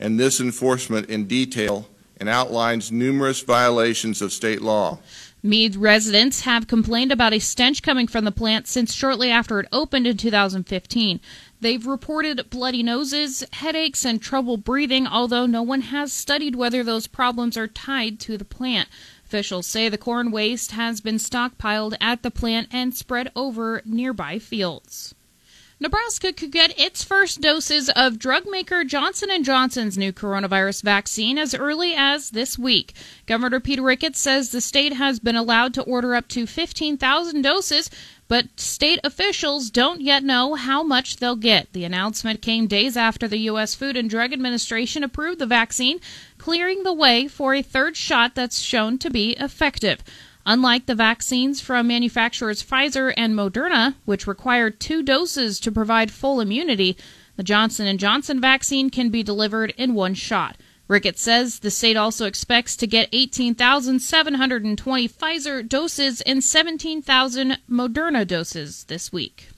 and 0.00 0.18
this 0.18 0.40
enforcement 0.40 1.08
in 1.10 1.26
detail 1.26 1.88
and 2.20 2.28
outlines 2.28 2.90
numerous 2.90 3.40
violations 3.40 4.20
of 4.20 4.32
state 4.32 4.60
law. 4.60 4.98
Mead 5.40 5.76
residents 5.76 6.40
have 6.40 6.66
complained 6.66 7.12
about 7.12 7.32
a 7.32 7.38
stench 7.38 7.80
coming 7.80 8.08
from 8.08 8.24
the 8.24 8.32
plant 8.32 8.66
since 8.66 8.92
shortly 8.92 9.30
after 9.30 9.60
it 9.60 9.68
opened 9.70 10.04
in 10.04 10.16
2015. 10.16 11.20
They've 11.60 11.86
reported 11.86 12.50
bloody 12.50 12.82
noses, 12.82 13.44
headaches, 13.52 14.04
and 14.04 14.20
trouble 14.20 14.56
breathing, 14.56 15.06
although 15.06 15.46
no 15.46 15.62
one 15.62 15.82
has 15.82 16.12
studied 16.12 16.56
whether 16.56 16.82
those 16.82 17.06
problems 17.06 17.56
are 17.56 17.68
tied 17.68 18.18
to 18.20 18.36
the 18.36 18.44
plant. 18.44 18.88
Officials 19.24 19.66
say 19.66 19.88
the 19.88 19.98
corn 19.98 20.32
waste 20.32 20.72
has 20.72 21.00
been 21.00 21.16
stockpiled 21.16 21.96
at 22.00 22.22
the 22.22 22.30
plant 22.32 22.68
and 22.72 22.94
spread 22.94 23.30
over 23.36 23.80
nearby 23.84 24.40
fields. 24.40 25.14
Nebraska 25.80 26.32
could 26.32 26.50
get 26.50 26.76
its 26.76 27.04
first 27.04 27.40
doses 27.40 27.88
of 27.90 28.18
drug 28.18 28.44
maker 28.50 28.82
Johnson 28.82 29.28
& 29.36 29.44
Johnson's 29.44 29.96
new 29.96 30.12
coronavirus 30.12 30.82
vaccine 30.82 31.38
as 31.38 31.54
early 31.54 31.94
as 31.94 32.30
this 32.30 32.58
week. 32.58 32.94
Governor 33.26 33.60
Peter 33.60 33.82
Ricketts 33.82 34.18
says 34.18 34.50
the 34.50 34.60
state 34.60 34.94
has 34.94 35.20
been 35.20 35.36
allowed 35.36 35.74
to 35.74 35.82
order 35.82 36.16
up 36.16 36.26
to 36.28 36.48
15,000 36.48 37.42
doses, 37.42 37.90
but 38.26 38.58
state 38.58 38.98
officials 39.04 39.70
don't 39.70 40.00
yet 40.00 40.24
know 40.24 40.54
how 40.54 40.82
much 40.82 41.18
they'll 41.18 41.36
get. 41.36 41.72
The 41.72 41.84
announcement 41.84 42.42
came 42.42 42.66
days 42.66 42.96
after 42.96 43.28
the 43.28 43.38
U.S. 43.38 43.76
Food 43.76 43.96
and 43.96 44.10
Drug 44.10 44.32
Administration 44.32 45.04
approved 45.04 45.38
the 45.38 45.46
vaccine, 45.46 46.00
clearing 46.38 46.82
the 46.82 46.92
way 46.92 47.28
for 47.28 47.54
a 47.54 47.62
third 47.62 47.96
shot 47.96 48.34
that's 48.34 48.58
shown 48.58 48.98
to 48.98 49.10
be 49.10 49.36
effective. 49.38 50.02
Unlike 50.50 50.86
the 50.86 50.94
vaccines 50.94 51.60
from 51.60 51.88
manufacturers 51.88 52.62
Pfizer 52.62 53.12
and 53.18 53.34
Moderna, 53.34 53.96
which 54.06 54.26
require 54.26 54.70
two 54.70 55.02
doses 55.02 55.60
to 55.60 55.70
provide 55.70 56.10
full 56.10 56.40
immunity, 56.40 56.96
the 57.36 57.42
Johnson 57.42 57.98
& 57.98 58.00
Johnson 58.00 58.40
vaccine 58.40 58.88
can 58.88 59.10
be 59.10 59.22
delivered 59.22 59.74
in 59.76 59.92
one 59.92 60.14
shot. 60.14 60.56
Ricketts 60.88 61.20
says 61.20 61.58
the 61.58 61.70
state 61.70 61.98
also 61.98 62.24
expects 62.24 62.76
to 62.76 62.86
get 62.86 63.10
18,720 63.12 65.08
Pfizer 65.10 65.68
doses 65.68 66.22
and 66.22 66.42
17,000 66.42 67.58
Moderna 67.70 68.26
doses 68.26 68.84
this 68.84 69.12
week. 69.12 69.50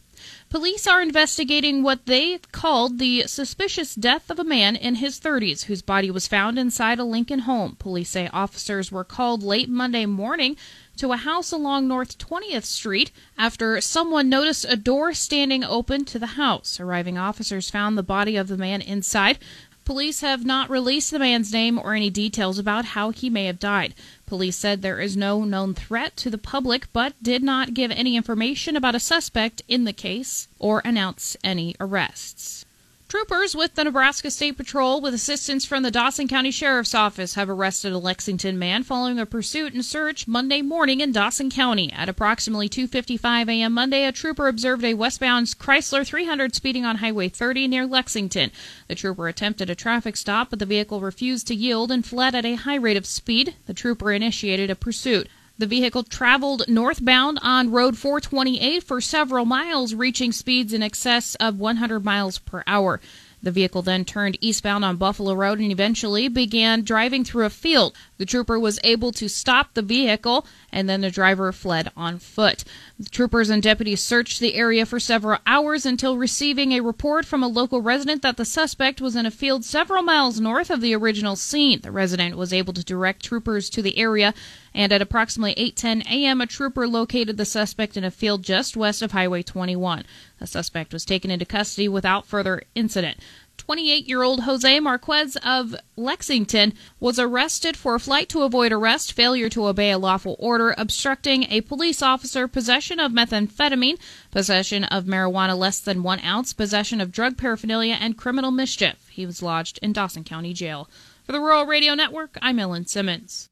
Police 0.50 0.88
are 0.88 1.00
investigating 1.00 1.84
what 1.84 2.06
they 2.06 2.38
called 2.50 2.98
the 2.98 3.22
suspicious 3.28 3.94
death 3.94 4.28
of 4.30 4.40
a 4.40 4.44
man 4.44 4.74
in 4.74 4.96
his 4.96 5.20
30s 5.20 5.66
whose 5.66 5.80
body 5.80 6.10
was 6.10 6.26
found 6.26 6.58
inside 6.58 6.98
a 6.98 7.04
Lincoln 7.04 7.40
home. 7.40 7.76
Police 7.78 8.10
say 8.10 8.28
officers 8.32 8.90
were 8.90 9.04
called 9.04 9.44
late 9.44 9.68
Monday 9.68 10.06
morning 10.06 10.56
to 11.00 11.12
a 11.12 11.16
house 11.16 11.50
along 11.50 11.88
North 11.88 12.18
20th 12.18 12.66
Street 12.66 13.10
after 13.38 13.80
someone 13.80 14.28
noticed 14.28 14.66
a 14.68 14.76
door 14.76 15.14
standing 15.14 15.64
open 15.64 16.04
to 16.04 16.18
the 16.18 16.36
house. 16.36 16.78
Arriving 16.78 17.16
officers 17.16 17.70
found 17.70 17.96
the 17.96 18.02
body 18.02 18.36
of 18.36 18.48
the 18.48 18.56
man 18.58 18.82
inside. 18.82 19.38
Police 19.86 20.20
have 20.20 20.44
not 20.44 20.68
released 20.68 21.10
the 21.10 21.18
man's 21.18 21.54
name 21.54 21.78
or 21.78 21.94
any 21.94 22.10
details 22.10 22.58
about 22.58 22.84
how 22.84 23.12
he 23.12 23.30
may 23.30 23.46
have 23.46 23.58
died. 23.58 23.94
Police 24.26 24.58
said 24.58 24.82
there 24.82 25.00
is 25.00 25.16
no 25.16 25.42
known 25.42 25.72
threat 25.72 26.18
to 26.18 26.28
the 26.28 26.36
public, 26.36 26.92
but 26.92 27.14
did 27.22 27.42
not 27.42 27.72
give 27.72 27.90
any 27.90 28.14
information 28.14 28.76
about 28.76 28.94
a 28.94 29.00
suspect 29.00 29.62
in 29.68 29.84
the 29.84 29.94
case 29.94 30.48
or 30.58 30.82
announce 30.84 31.34
any 31.42 31.74
arrests. 31.80 32.66
Troopers 33.10 33.56
with 33.56 33.74
the 33.74 33.82
Nebraska 33.82 34.30
State 34.30 34.56
Patrol, 34.56 35.00
with 35.00 35.14
assistance 35.14 35.64
from 35.64 35.82
the 35.82 35.90
Dawson 35.90 36.28
County 36.28 36.52
Sheriff's 36.52 36.94
Office, 36.94 37.34
have 37.34 37.50
arrested 37.50 37.92
a 37.92 37.98
Lexington 37.98 38.56
man 38.56 38.84
following 38.84 39.18
a 39.18 39.26
pursuit 39.26 39.74
and 39.74 39.84
search 39.84 40.28
Monday 40.28 40.62
morning 40.62 41.00
in 41.00 41.10
Dawson 41.10 41.50
County. 41.50 41.92
At 41.92 42.08
approximately 42.08 42.68
2:55 42.68 43.48
a.m. 43.48 43.72
Monday, 43.72 44.04
a 44.04 44.12
trooper 44.12 44.46
observed 44.46 44.84
a 44.84 44.94
westbound 44.94 45.48
Chrysler 45.58 46.06
300 46.06 46.54
speeding 46.54 46.84
on 46.84 46.98
Highway 46.98 47.28
30 47.28 47.66
near 47.66 47.84
Lexington. 47.84 48.52
The 48.86 48.94
trooper 48.94 49.26
attempted 49.26 49.70
a 49.70 49.74
traffic 49.74 50.16
stop, 50.16 50.50
but 50.50 50.60
the 50.60 50.64
vehicle 50.64 51.00
refused 51.00 51.48
to 51.48 51.54
yield 51.56 51.90
and 51.90 52.06
fled 52.06 52.36
at 52.36 52.46
a 52.46 52.54
high 52.54 52.76
rate 52.76 52.96
of 52.96 53.06
speed. 53.06 53.56
The 53.66 53.74
trooper 53.74 54.12
initiated 54.12 54.70
a 54.70 54.76
pursuit. 54.76 55.26
The 55.60 55.66
vehicle 55.66 56.04
traveled 56.04 56.62
northbound 56.68 57.38
on 57.42 57.70
Road 57.70 57.98
428 57.98 58.82
for 58.82 58.98
several 59.02 59.44
miles, 59.44 59.94
reaching 59.94 60.32
speeds 60.32 60.72
in 60.72 60.82
excess 60.82 61.34
of 61.34 61.58
100 61.58 62.02
miles 62.02 62.38
per 62.38 62.64
hour. 62.66 62.98
The 63.42 63.50
vehicle 63.50 63.82
then 63.82 64.06
turned 64.06 64.38
eastbound 64.40 64.86
on 64.86 64.96
Buffalo 64.96 65.34
Road 65.34 65.58
and 65.58 65.70
eventually 65.70 66.28
began 66.28 66.82
driving 66.82 67.24
through 67.24 67.44
a 67.44 67.50
field. 67.50 67.94
The 68.20 68.26
trooper 68.26 68.60
was 68.60 68.78
able 68.84 69.12
to 69.12 69.30
stop 69.30 69.72
the 69.72 69.80
vehicle, 69.80 70.46
and 70.70 70.86
then 70.86 71.00
the 71.00 71.10
driver 71.10 71.52
fled 71.52 71.90
on 71.96 72.18
foot. 72.18 72.64
The 72.98 73.08
troopers 73.08 73.48
and 73.48 73.62
deputies 73.62 74.02
searched 74.02 74.40
the 74.40 74.56
area 74.56 74.84
for 74.84 75.00
several 75.00 75.38
hours 75.46 75.86
until 75.86 76.18
receiving 76.18 76.72
a 76.72 76.82
report 76.82 77.24
from 77.24 77.42
a 77.42 77.48
local 77.48 77.80
resident 77.80 78.20
that 78.20 78.36
the 78.36 78.44
suspect 78.44 79.00
was 79.00 79.16
in 79.16 79.24
a 79.24 79.30
field 79.30 79.64
several 79.64 80.02
miles 80.02 80.38
north 80.38 80.68
of 80.68 80.82
the 80.82 80.94
original 80.94 81.34
scene. 81.34 81.80
The 81.80 81.90
resident 81.90 82.36
was 82.36 82.52
able 82.52 82.74
to 82.74 82.84
direct 82.84 83.24
troopers 83.24 83.70
to 83.70 83.80
the 83.80 83.96
area, 83.96 84.34
and 84.74 84.92
at 84.92 85.00
approximately 85.00 85.54
8:10 85.54 86.02
a.m., 86.04 86.42
a 86.42 86.46
trooper 86.46 86.86
located 86.86 87.38
the 87.38 87.46
suspect 87.46 87.96
in 87.96 88.04
a 88.04 88.10
field 88.10 88.42
just 88.42 88.76
west 88.76 89.00
of 89.00 89.12
Highway 89.12 89.42
21. 89.42 90.04
The 90.40 90.46
suspect 90.46 90.92
was 90.92 91.06
taken 91.06 91.30
into 91.30 91.46
custody 91.46 91.88
without 91.88 92.26
further 92.26 92.64
incident. 92.74 93.16
28 93.60 94.08
year 94.08 94.22
old 94.22 94.44
Jose 94.44 94.80
Marquez 94.80 95.36
of 95.44 95.76
Lexington 95.94 96.72
was 96.98 97.18
arrested 97.18 97.76
for 97.76 97.94
a 97.94 98.00
flight 98.00 98.30
to 98.30 98.42
avoid 98.42 98.72
arrest, 98.72 99.12
failure 99.12 99.50
to 99.50 99.66
obey 99.66 99.90
a 99.90 99.98
lawful 99.98 100.34
order, 100.38 100.74
obstructing 100.78 101.44
a 101.44 101.60
police 101.60 102.00
officer, 102.00 102.48
possession 102.48 102.98
of 102.98 103.12
methamphetamine, 103.12 103.98
possession 104.30 104.84
of 104.84 105.04
marijuana 105.04 105.54
less 105.54 105.78
than 105.78 106.02
one 106.02 106.20
ounce, 106.20 106.54
possession 106.54 107.02
of 107.02 107.12
drug 107.12 107.36
paraphernalia, 107.36 107.98
and 108.00 108.16
criminal 108.16 108.50
mischief. 108.50 109.08
He 109.10 109.26
was 109.26 109.42
lodged 109.42 109.78
in 109.82 109.92
Dawson 109.92 110.24
County 110.24 110.54
Jail. 110.54 110.88
For 111.24 111.32
the 111.32 111.40
Rural 111.40 111.66
Radio 111.66 111.94
Network, 111.94 112.38
I'm 112.40 112.58
Ellen 112.58 112.86
Simmons. 112.86 113.50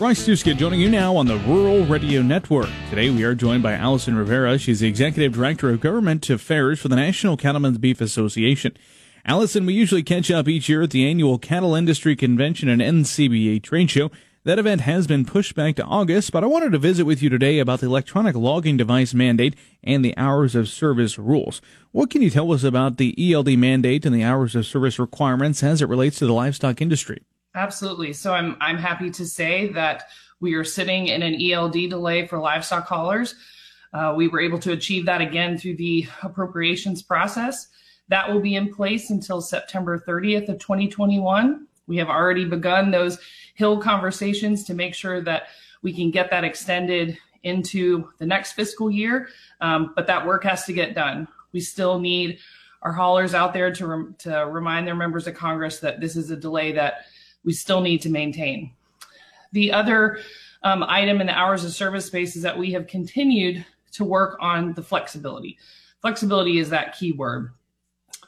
Bryce 0.00 0.26
Tuskett 0.26 0.56
joining 0.56 0.80
you 0.80 0.88
now 0.88 1.14
on 1.14 1.26
the 1.26 1.36
Rural 1.36 1.84
Radio 1.84 2.22
Network. 2.22 2.70
Today 2.88 3.10
we 3.10 3.22
are 3.22 3.34
joined 3.34 3.62
by 3.62 3.74
Allison 3.74 4.16
Rivera. 4.16 4.56
She's 4.56 4.80
the 4.80 4.88
Executive 4.88 5.34
Director 5.34 5.68
of 5.68 5.80
Government 5.80 6.30
Affairs 6.30 6.80
for 6.80 6.88
the 6.88 6.96
National 6.96 7.36
Cattlemen's 7.36 7.76
Beef 7.76 8.00
Association. 8.00 8.74
Allison, 9.26 9.66
we 9.66 9.74
usually 9.74 10.02
catch 10.02 10.30
up 10.30 10.48
each 10.48 10.70
year 10.70 10.80
at 10.80 10.90
the 10.92 11.06
annual 11.06 11.36
Cattle 11.36 11.74
Industry 11.74 12.16
Convention 12.16 12.70
and 12.70 12.80
NCBA 12.80 13.62
trade 13.62 13.90
show. 13.90 14.10
That 14.44 14.58
event 14.58 14.80
has 14.80 15.06
been 15.06 15.26
pushed 15.26 15.54
back 15.54 15.76
to 15.76 15.84
August, 15.84 16.32
but 16.32 16.42
I 16.42 16.46
wanted 16.46 16.72
to 16.72 16.78
visit 16.78 17.04
with 17.04 17.22
you 17.22 17.28
today 17.28 17.58
about 17.58 17.80
the 17.80 17.86
electronic 17.86 18.34
logging 18.34 18.78
device 18.78 19.12
mandate 19.12 19.54
and 19.84 20.02
the 20.02 20.16
hours 20.16 20.54
of 20.54 20.70
service 20.70 21.18
rules. 21.18 21.60
What 21.92 22.08
can 22.08 22.22
you 22.22 22.30
tell 22.30 22.50
us 22.52 22.64
about 22.64 22.96
the 22.96 23.34
ELD 23.34 23.58
mandate 23.58 24.06
and 24.06 24.14
the 24.14 24.24
hours 24.24 24.56
of 24.56 24.64
service 24.64 24.98
requirements 24.98 25.62
as 25.62 25.82
it 25.82 25.90
relates 25.90 26.18
to 26.20 26.26
the 26.26 26.32
livestock 26.32 26.80
industry? 26.80 27.20
Absolutely. 27.54 28.12
So 28.12 28.32
I'm 28.32 28.56
I'm 28.60 28.78
happy 28.78 29.10
to 29.10 29.26
say 29.26 29.68
that 29.68 30.04
we 30.40 30.54
are 30.54 30.64
sitting 30.64 31.08
in 31.08 31.22
an 31.22 31.40
ELD 31.40 31.90
delay 31.90 32.26
for 32.26 32.38
livestock 32.38 32.86
haulers. 32.86 33.34
Uh, 33.92 34.14
we 34.16 34.28
were 34.28 34.40
able 34.40 34.58
to 34.60 34.72
achieve 34.72 35.04
that 35.06 35.20
again 35.20 35.58
through 35.58 35.76
the 35.76 36.06
appropriations 36.22 37.02
process. 37.02 37.68
That 38.08 38.32
will 38.32 38.40
be 38.40 38.54
in 38.54 38.72
place 38.72 39.10
until 39.10 39.40
September 39.40 39.98
30th 39.98 40.48
of 40.48 40.58
2021. 40.58 41.66
We 41.86 41.96
have 41.96 42.08
already 42.08 42.44
begun 42.44 42.90
those 42.90 43.18
Hill 43.54 43.78
conversations 43.80 44.64
to 44.64 44.74
make 44.74 44.94
sure 44.94 45.20
that 45.22 45.48
we 45.82 45.92
can 45.92 46.10
get 46.10 46.30
that 46.30 46.44
extended 46.44 47.18
into 47.42 48.08
the 48.18 48.26
next 48.26 48.52
fiscal 48.52 48.90
year. 48.90 49.28
Um, 49.60 49.92
but 49.96 50.06
that 50.06 50.24
work 50.24 50.44
has 50.44 50.64
to 50.66 50.72
get 50.72 50.94
done. 50.94 51.26
We 51.52 51.60
still 51.60 51.98
need 51.98 52.38
our 52.82 52.92
haulers 52.92 53.34
out 53.34 53.52
there 53.52 53.72
to, 53.72 53.86
rem- 53.86 54.14
to 54.20 54.46
remind 54.46 54.86
their 54.86 54.94
members 54.94 55.26
of 55.26 55.34
Congress 55.34 55.80
that 55.80 56.00
this 56.00 56.16
is 56.16 56.30
a 56.30 56.36
delay 56.36 56.72
that 56.72 57.06
we 57.44 57.52
still 57.52 57.80
need 57.80 58.02
to 58.02 58.10
maintain. 58.10 58.72
The 59.52 59.72
other 59.72 60.20
um, 60.62 60.84
item 60.86 61.20
in 61.20 61.26
the 61.26 61.38
hours 61.38 61.64
of 61.64 61.72
service 61.72 62.06
space 62.06 62.36
is 62.36 62.42
that 62.42 62.56
we 62.56 62.72
have 62.72 62.86
continued 62.86 63.64
to 63.92 64.04
work 64.04 64.36
on 64.40 64.72
the 64.74 64.82
flexibility. 64.82 65.58
Flexibility 66.00 66.58
is 66.58 66.70
that 66.70 66.96
key 66.96 67.12
word. 67.12 67.52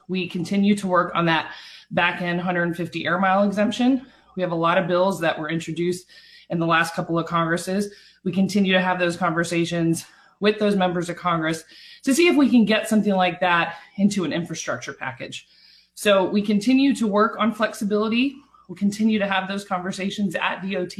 We 0.08 0.28
continue 0.28 0.74
to 0.76 0.86
work 0.86 1.12
on 1.14 1.26
that 1.26 1.52
back 1.90 2.22
end 2.22 2.38
150 2.38 3.06
air 3.06 3.18
mile 3.18 3.44
exemption. 3.44 4.06
We 4.36 4.42
have 4.42 4.52
a 4.52 4.56
lot 4.56 4.78
of 4.78 4.88
bills 4.88 5.20
that 5.20 5.38
were 5.38 5.50
introduced 5.50 6.06
in 6.50 6.58
the 6.58 6.66
last 6.66 6.94
couple 6.94 7.18
of 7.18 7.26
Congresses. 7.26 7.94
We 8.24 8.32
continue 8.32 8.72
to 8.72 8.80
have 8.80 8.98
those 8.98 9.16
conversations 9.16 10.06
with 10.40 10.58
those 10.58 10.76
members 10.76 11.08
of 11.08 11.16
Congress 11.16 11.64
to 12.02 12.14
see 12.14 12.28
if 12.28 12.36
we 12.36 12.48
can 12.48 12.64
get 12.64 12.88
something 12.88 13.14
like 13.14 13.40
that 13.40 13.76
into 13.96 14.24
an 14.24 14.32
infrastructure 14.32 14.92
package. 14.92 15.46
So 15.94 16.24
we 16.24 16.42
continue 16.42 16.94
to 16.96 17.06
work 17.06 17.36
on 17.38 17.52
flexibility. 17.52 18.36
We'll 18.68 18.76
continue 18.76 19.18
to 19.18 19.26
have 19.26 19.48
those 19.48 19.64
conversations 19.64 20.34
at 20.34 20.62
DOT 20.62 20.96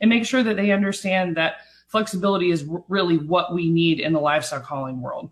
and 0.00 0.08
make 0.08 0.24
sure 0.24 0.42
that 0.42 0.56
they 0.56 0.72
understand 0.72 1.36
that 1.36 1.58
flexibility 1.88 2.50
is 2.50 2.66
really 2.88 3.18
what 3.18 3.54
we 3.54 3.70
need 3.70 4.00
in 4.00 4.12
the 4.12 4.20
livestock 4.20 4.62
hauling 4.62 5.00
world. 5.00 5.30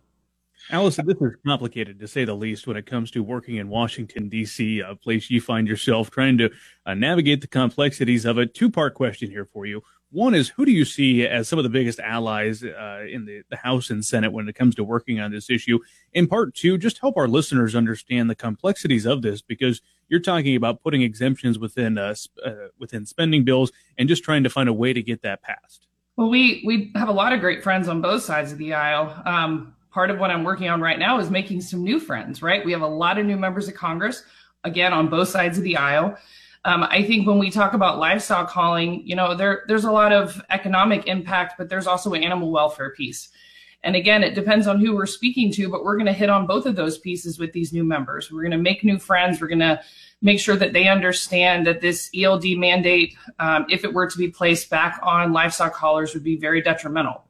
Allison, 0.71 1.07
this 1.07 1.17
is 1.21 1.37
complicated 1.47 1.99
to 2.01 2.09
say 2.09 2.25
the 2.25 2.35
least 2.35 2.67
when 2.67 2.77
it 2.77 2.87
comes 2.87 3.11
to 3.13 3.23
working 3.23 3.57
in 3.57 3.69
Washington, 3.69 4.29
D.C., 4.29 4.81
a 4.81 4.97
place 4.97 5.31
you 5.31 5.41
find 5.41 5.69
yourself 5.69 6.11
trying 6.11 6.37
to 6.39 6.51
uh, 6.87 6.95
navigate 6.95 7.41
the 7.41 7.47
complexities 7.47 8.25
of 8.25 8.39
it. 8.39 8.53
Two 8.55 8.71
part 8.71 8.95
question 8.95 9.31
here 9.31 9.45
for 9.45 9.67
you. 9.67 9.83
One 10.11 10.35
is 10.35 10.49
who 10.49 10.65
do 10.65 10.73
you 10.73 10.85
see 10.85 11.27
as 11.27 11.49
some 11.49 11.59
of 11.59 11.63
the 11.63 11.69
biggest 11.69 12.01
allies 12.01 12.65
uh, 12.65 13.05
in 13.09 13.27
the, 13.27 13.43
the 13.51 13.57
House 13.57 13.91
and 13.91 14.05
Senate 14.05 14.33
when 14.33 14.49
it 14.49 14.55
comes 14.55 14.75
to 14.77 14.85
working 14.85 15.21
on 15.21 15.31
this 15.31 15.51
issue? 15.51 15.79
In 16.13 16.27
part 16.27 16.55
two, 16.55 16.79
just 16.79 16.99
help 16.99 17.17
our 17.17 17.29
listeners 17.29 17.75
understand 17.75 18.29
the 18.29 18.35
complexities 18.35 19.05
of 19.05 19.23
this 19.23 19.43
because 19.43 19.83
you're 20.09 20.21
talking 20.21 20.57
about 20.57 20.81
putting 20.83 21.03
exemptions 21.03 21.59
within 21.59 21.99
uh, 21.99 22.15
uh, 22.45 22.51
within 22.79 23.07
spending 23.07 23.45
bills 23.45 23.73
and 23.99 24.09
just 24.09 24.25
trying 24.25 24.43
to 24.43 24.51
find 24.51 24.69
a 24.69 24.73
way 24.73 24.93
to 24.93 25.03
get 25.03 25.23
that 25.23 25.43
passed. 25.43 25.87
Well, 26.17 26.31
we 26.31 26.63
we 26.65 26.93
have 26.95 27.09
a 27.09 27.13
lot 27.13 27.33
of 27.33 27.41
great 27.41 27.63
friends 27.63 27.89
on 27.89 28.01
both 28.01 28.23
sides 28.23 28.53
of 28.53 28.59
the 28.59 28.75
aisle. 28.75 29.23
Um, 29.27 29.76
part 29.97 30.11
of 30.11 30.19
what 30.19 30.31
I'm 30.31 30.45
working 30.45 30.69
on 30.69 30.83
right 30.83 30.99
now 30.99 31.19
is 31.19 31.31
making 31.31 31.63
some 31.63 31.83
new 31.83 31.99
friends. 31.99 32.43
Right, 32.43 32.63
we 32.63 32.73
have 32.73 32.83
a 32.83 32.87
lot 32.87 33.17
of 33.17 33.25
new 33.25 33.39
members 33.39 33.67
of 33.67 33.75
Congress, 33.75 34.23
again 34.63 34.93
on 34.93 35.09
both 35.09 35.29
sides 35.31 35.57
of 35.57 35.65
the 35.65 35.79
aisle. 35.79 36.19
Um, 36.67 36.83
I 36.83 37.03
think 37.03 37.27
when 37.27 37.39
we 37.39 37.51
talk 37.51 37.73
about 37.73 37.99
livestock 37.99 38.51
hauling, 38.51 39.07
you 39.07 39.17
know, 39.17 39.35
there 39.35 39.65
there's 39.69 39.85
a 39.85 39.91
lot 39.91 40.13
of 40.13 40.43
economic 40.51 41.07
impact, 41.07 41.55
but 41.57 41.71
there's 41.71 41.87
also 41.87 42.13
an 42.13 42.23
animal 42.23 42.51
welfare 42.51 42.91
piece. 42.91 43.31
And 43.85 43.97
again, 43.97 44.23
it 44.23 44.35
depends 44.35 44.67
on 44.67 44.81
who 44.81 44.95
we're 44.95 45.07
speaking 45.07 45.51
to, 45.53 45.71
but 45.71 45.83
we're 45.83 45.97
going 45.97 46.13
to 46.13 46.13
hit 46.13 46.29
on 46.29 46.47
both 46.47 46.67
of 46.67 46.77
those 46.77 46.99
pieces 46.99 47.39
with 47.39 47.53
these 47.53 47.73
new 47.73 47.85
members. 47.85 48.31
We're 48.31 48.43
going 48.43 48.51
to 48.51 48.59
make 48.59 48.85
new 48.85 48.99
friends. 48.99 49.41
We're 49.41 49.49
going 49.49 49.61
to 49.61 49.81
make 50.21 50.41
sure 50.41 50.57
that 50.57 50.75
they 50.75 50.89
understand 50.89 51.67
that 51.67 51.81
this 51.81 52.11
ELD 52.15 52.45
mandate, 52.59 53.15
um, 53.39 53.65
if 53.71 53.83
it 53.85 53.95
were 53.95 54.09
to 54.09 54.19
be 54.19 54.29
placed 54.29 54.69
back 54.69 54.99
on 55.03 55.33
livestock 55.33 55.75
haulers, 55.75 56.13
would 56.13 56.25
be 56.25 56.37
very 56.37 56.61
detrimental. 56.61 57.26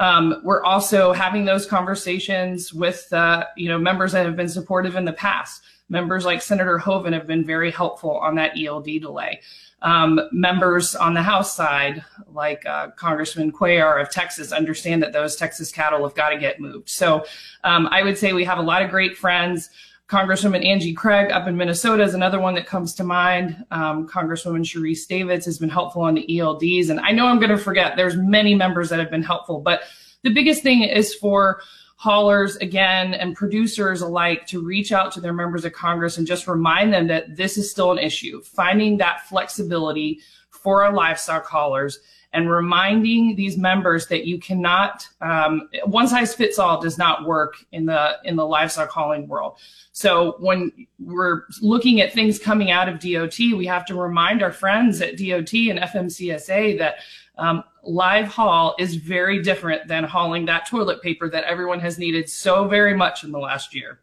Um, 0.00 0.40
we're 0.42 0.64
also 0.64 1.12
having 1.12 1.44
those 1.44 1.66
conversations 1.66 2.72
with, 2.72 3.12
uh, 3.12 3.44
you 3.56 3.68
know, 3.68 3.78
members 3.78 4.12
that 4.12 4.24
have 4.24 4.34
been 4.34 4.48
supportive 4.48 4.96
in 4.96 5.04
the 5.04 5.12
past. 5.12 5.62
Members 5.90 6.24
like 6.24 6.40
Senator 6.40 6.78
Hoeven 6.78 7.12
have 7.12 7.26
been 7.26 7.44
very 7.44 7.70
helpful 7.70 8.16
on 8.16 8.34
that 8.36 8.58
ELD 8.58 8.86
delay. 9.00 9.42
Um, 9.82 10.20
members 10.32 10.94
on 10.94 11.14
the 11.14 11.22
House 11.22 11.54
side, 11.54 12.02
like 12.32 12.64
uh, 12.64 12.90
Congressman 12.92 13.52
Cuellar 13.52 14.00
of 14.00 14.10
Texas, 14.10 14.52
understand 14.52 15.02
that 15.02 15.12
those 15.12 15.36
Texas 15.36 15.70
cattle 15.70 16.02
have 16.02 16.14
got 16.14 16.30
to 16.30 16.38
get 16.38 16.60
moved. 16.60 16.88
So 16.88 17.24
um, 17.64 17.86
I 17.90 18.02
would 18.02 18.16
say 18.16 18.32
we 18.32 18.44
have 18.44 18.58
a 18.58 18.62
lot 18.62 18.82
of 18.82 18.90
great 18.90 19.18
friends. 19.18 19.68
Congresswoman 20.10 20.66
Angie 20.66 20.92
Craig 20.92 21.30
up 21.30 21.46
in 21.46 21.56
Minnesota 21.56 22.02
is 22.02 22.14
another 22.14 22.40
one 22.40 22.54
that 22.54 22.66
comes 22.66 22.94
to 22.94 23.04
mind. 23.04 23.64
Um, 23.70 24.08
Congresswoman 24.08 24.64
Sharice 24.64 25.06
Davids 25.06 25.46
has 25.46 25.56
been 25.56 25.68
helpful 25.68 26.02
on 26.02 26.14
the 26.14 26.26
ELDs. 26.28 26.90
And 26.90 26.98
I 26.98 27.12
know 27.12 27.26
I'm 27.26 27.38
going 27.38 27.50
to 27.50 27.56
forget, 27.56 27.94
there's 27.94 28.16
many 28.16 28.56
members 28.56 28.88
that 28.88 28.98
have 28.98 29.08
been 29.08 29.22
helpful, 29.22 29.60
but 29.60 29.82
the 30.24 30.30
biggest 30.30 30.64
thing 30.64 30.82
is 30.82 31.14
for 31.14 31.62
haulers 31.94 32.56
again 32.56 33.14
and 33.14 33.36
producers 33.36 34.00
alike 34.00 34.46
to 34.46 34.60
reach 34.60 34.90
out 34.90 35.12
to 35.12 35.20
their 35.20 35.32
members 35.32 35.64
of 35.64 35.72
Congress 35.74 36.18
and 36.18 36.26
just 36.26 36.48
remind 36.48 36.92
them 36.92 37.06
that 37.06 37.36
this 37.36 37.56
is 37.56 37.70
still 37.70 37.92
an 37.92 37.98
issue. 37.98 38.42
Finding 38.42 38.96
that 38.96 39.28
flexibility 39.28 40.18
for 40.50 40.82
our 40.82 40.92
livestock 40.92 41.46
haulers 41.46 42.00
and 42.32 42.50
reminding 42.50 43.34
these 43.34 43.56
members 43.56 44.06
that 44.06 44.24
you 44.24 44.38
cannot 44.38 45.06
um, 45.20 45.68
one 45.84 46.06
size 46.06 46.34
fits 46.34 46.58
all 46.58 46.80
does 46.80 46.96
not 46.96 47.26
work 47.26 47.54
in 47.72 47.86
the 47.86 48.18
in 48.24 48.36
the 48.36 48.46
livestock 48.46 48.88
hauling 48.88 49.26
world. 49.26 49.56
So 49.92 50.36
when 50.38 50.86
we're 50.98 51.42
looking 51.60 52.00
at 52.00 52.12
things 52.12 52.38
coming 52.38 52.70
out 52.70 52.88
of 52.88 53.00
DOT, 53.00 53.38
we 53.38 53.66
have 53.66 53.84
to 53.86 53.94
remind 53.94 54.42
our 54.42 54.52
friends 54.52 55.00
at 55.00 55.18
DOT 55.18 55.52
and 55.52 55.80
FMCSA 55.80 56.78
that 56.78 56.96
um, 57.36 57.64
live 57.82 58.28
haul 58.28 58.76
is 58.78 58.94
very 58.94 59.42
different 59.42 59.88
than 59.88 60.04
hauling 60.04 60.44
that 60.46 60.66
toilet 60.68 61.02
paper 61.02 61.28
that 61.30 61.44
everyone 61.44 61.80
has 61.80 61.98
needed 61.98 62.28
so 62.28 62.68
very 62.68 62.94
much 62.94 63.24
in 63.24 63.32
the 63.32 63.38
last 63.38 63.74
year. 63.74 64.00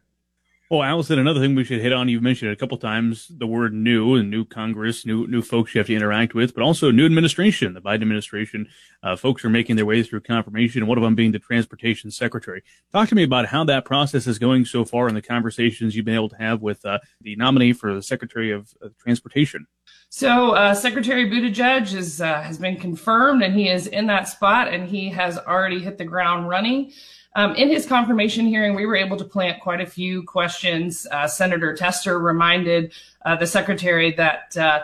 Well, 0.70 0.82
Allison, 0.82 1.18
another 1.18 1.40
thing 1.40 1.54
we 1.54 1.64
should 1.64 1.80
hit 1.80 1.94
on, 1.94 2.10
you've 2.10 2.22
mentioned 2.22 2.50
it 2.50 2.52
a 2.52 2.56
couple 2.56 2.76
times, 2.76 3.28
the 3.28 3.46
word 3.46 3.72
new 3.72 4.16
and 4.16 4.30
new 4.30 4.44
Congress, 4.44 5.06
new 5.06 5.26
new 5.26 5.40
folks 5.40 5.74
you 5.74 5.78
have 5.78 5.86
to 5.86 5.94
interact 5.94 6.34
with, 6.34 6.54
but 6.54 6.62
also 6.62 6.90
new 6.90 7.06
administration. 7.06 7.72
The 7.72 7.80
Biden 7.80 8.02
administration, 8.02 8.68
uh, 9.02 9.16
folks 9.16 9.46
are 9.46 9.48
making 9.48 9.76
their 9.76 9.86
way 9.86 10.02
through 10.02 10.20
confirmation, 10.20 10.86
one 10.86 10.98
of 10.98 11.04
them 11.04 11.14
being 11.14 11.32
the 11.32 11.38
transportation 11.38 12.10
secretary. 12.10 12.62
Talk 12.92 13.08
to 13.08 13.14
me 13.14 13.22
about 13.22 13.46
how 13.46 13.64
that 13.64 13.86
process 13.86 14.26
is 14.26 14.38
going 14.38 14.66
so 14.66 14.84
far 14.84 15.08
and 15.08 15.16
the 15.16 15.22
conversations 15.22 15.96
you've 15.96 16.04
been 16.04 16.14
able 16.14 16.28
to 16.28 16.36
have 16.36 16.60
with 16.60 16.84
uh, 16.84 16.98
the 17.22 17.34
nominee 17.36 17.72
for 17.72 17.94
the 17.94 18.02
secretary 18.02 18.50
of, 18.50 18.70
of 18.82 18.94
transportation. 18.98 19.66
So 20.10 20.50
uh, 20.50 20.74
Secretary 20.74 21.30
Buttigieg 21.30 21.94
is, 21.94 22.20
uh, 22.20 22.42
has 22.42 22.58
been 22.58 22.76
confirmed, 22.76 23.42
and 23.42 23.54
he 23.54 23.70
is 23.70 23.86
in 23.86 24.06
that 24.08 24.28
spot, 24.28 24.68
and 24.68 24.86
he 24.86 25.08
has 25.08 25.38
already 25.38 25.80
hit 25.80 25.96
the 25.96 26.04
ground 26.04 26.46
running. 26.46 26.92
Um, 27.38 27.54
in 27.54 27.68
his 27.68 27.86
confirmation 27.86 28.46
hearing, 28.46 28.74
we 28.74 28.84
were 28.84 28.96
able 28.96 29.16
to 29.16 29.24
plant 29.24 29.60
quite 29.60 29.80
a 29.80 29.86
few 29.86 30.24
questions. 30.24 31.06
Uh, 31.08 31.28
Senator 31.28 31.72
Tester 31.72 32.18
reminded 32.18 32.92
uh, 33.24 33.36
the 33.36 33.46
secretary 33.46 34.10
that 34.14 34.56
uh, 34.56 34.80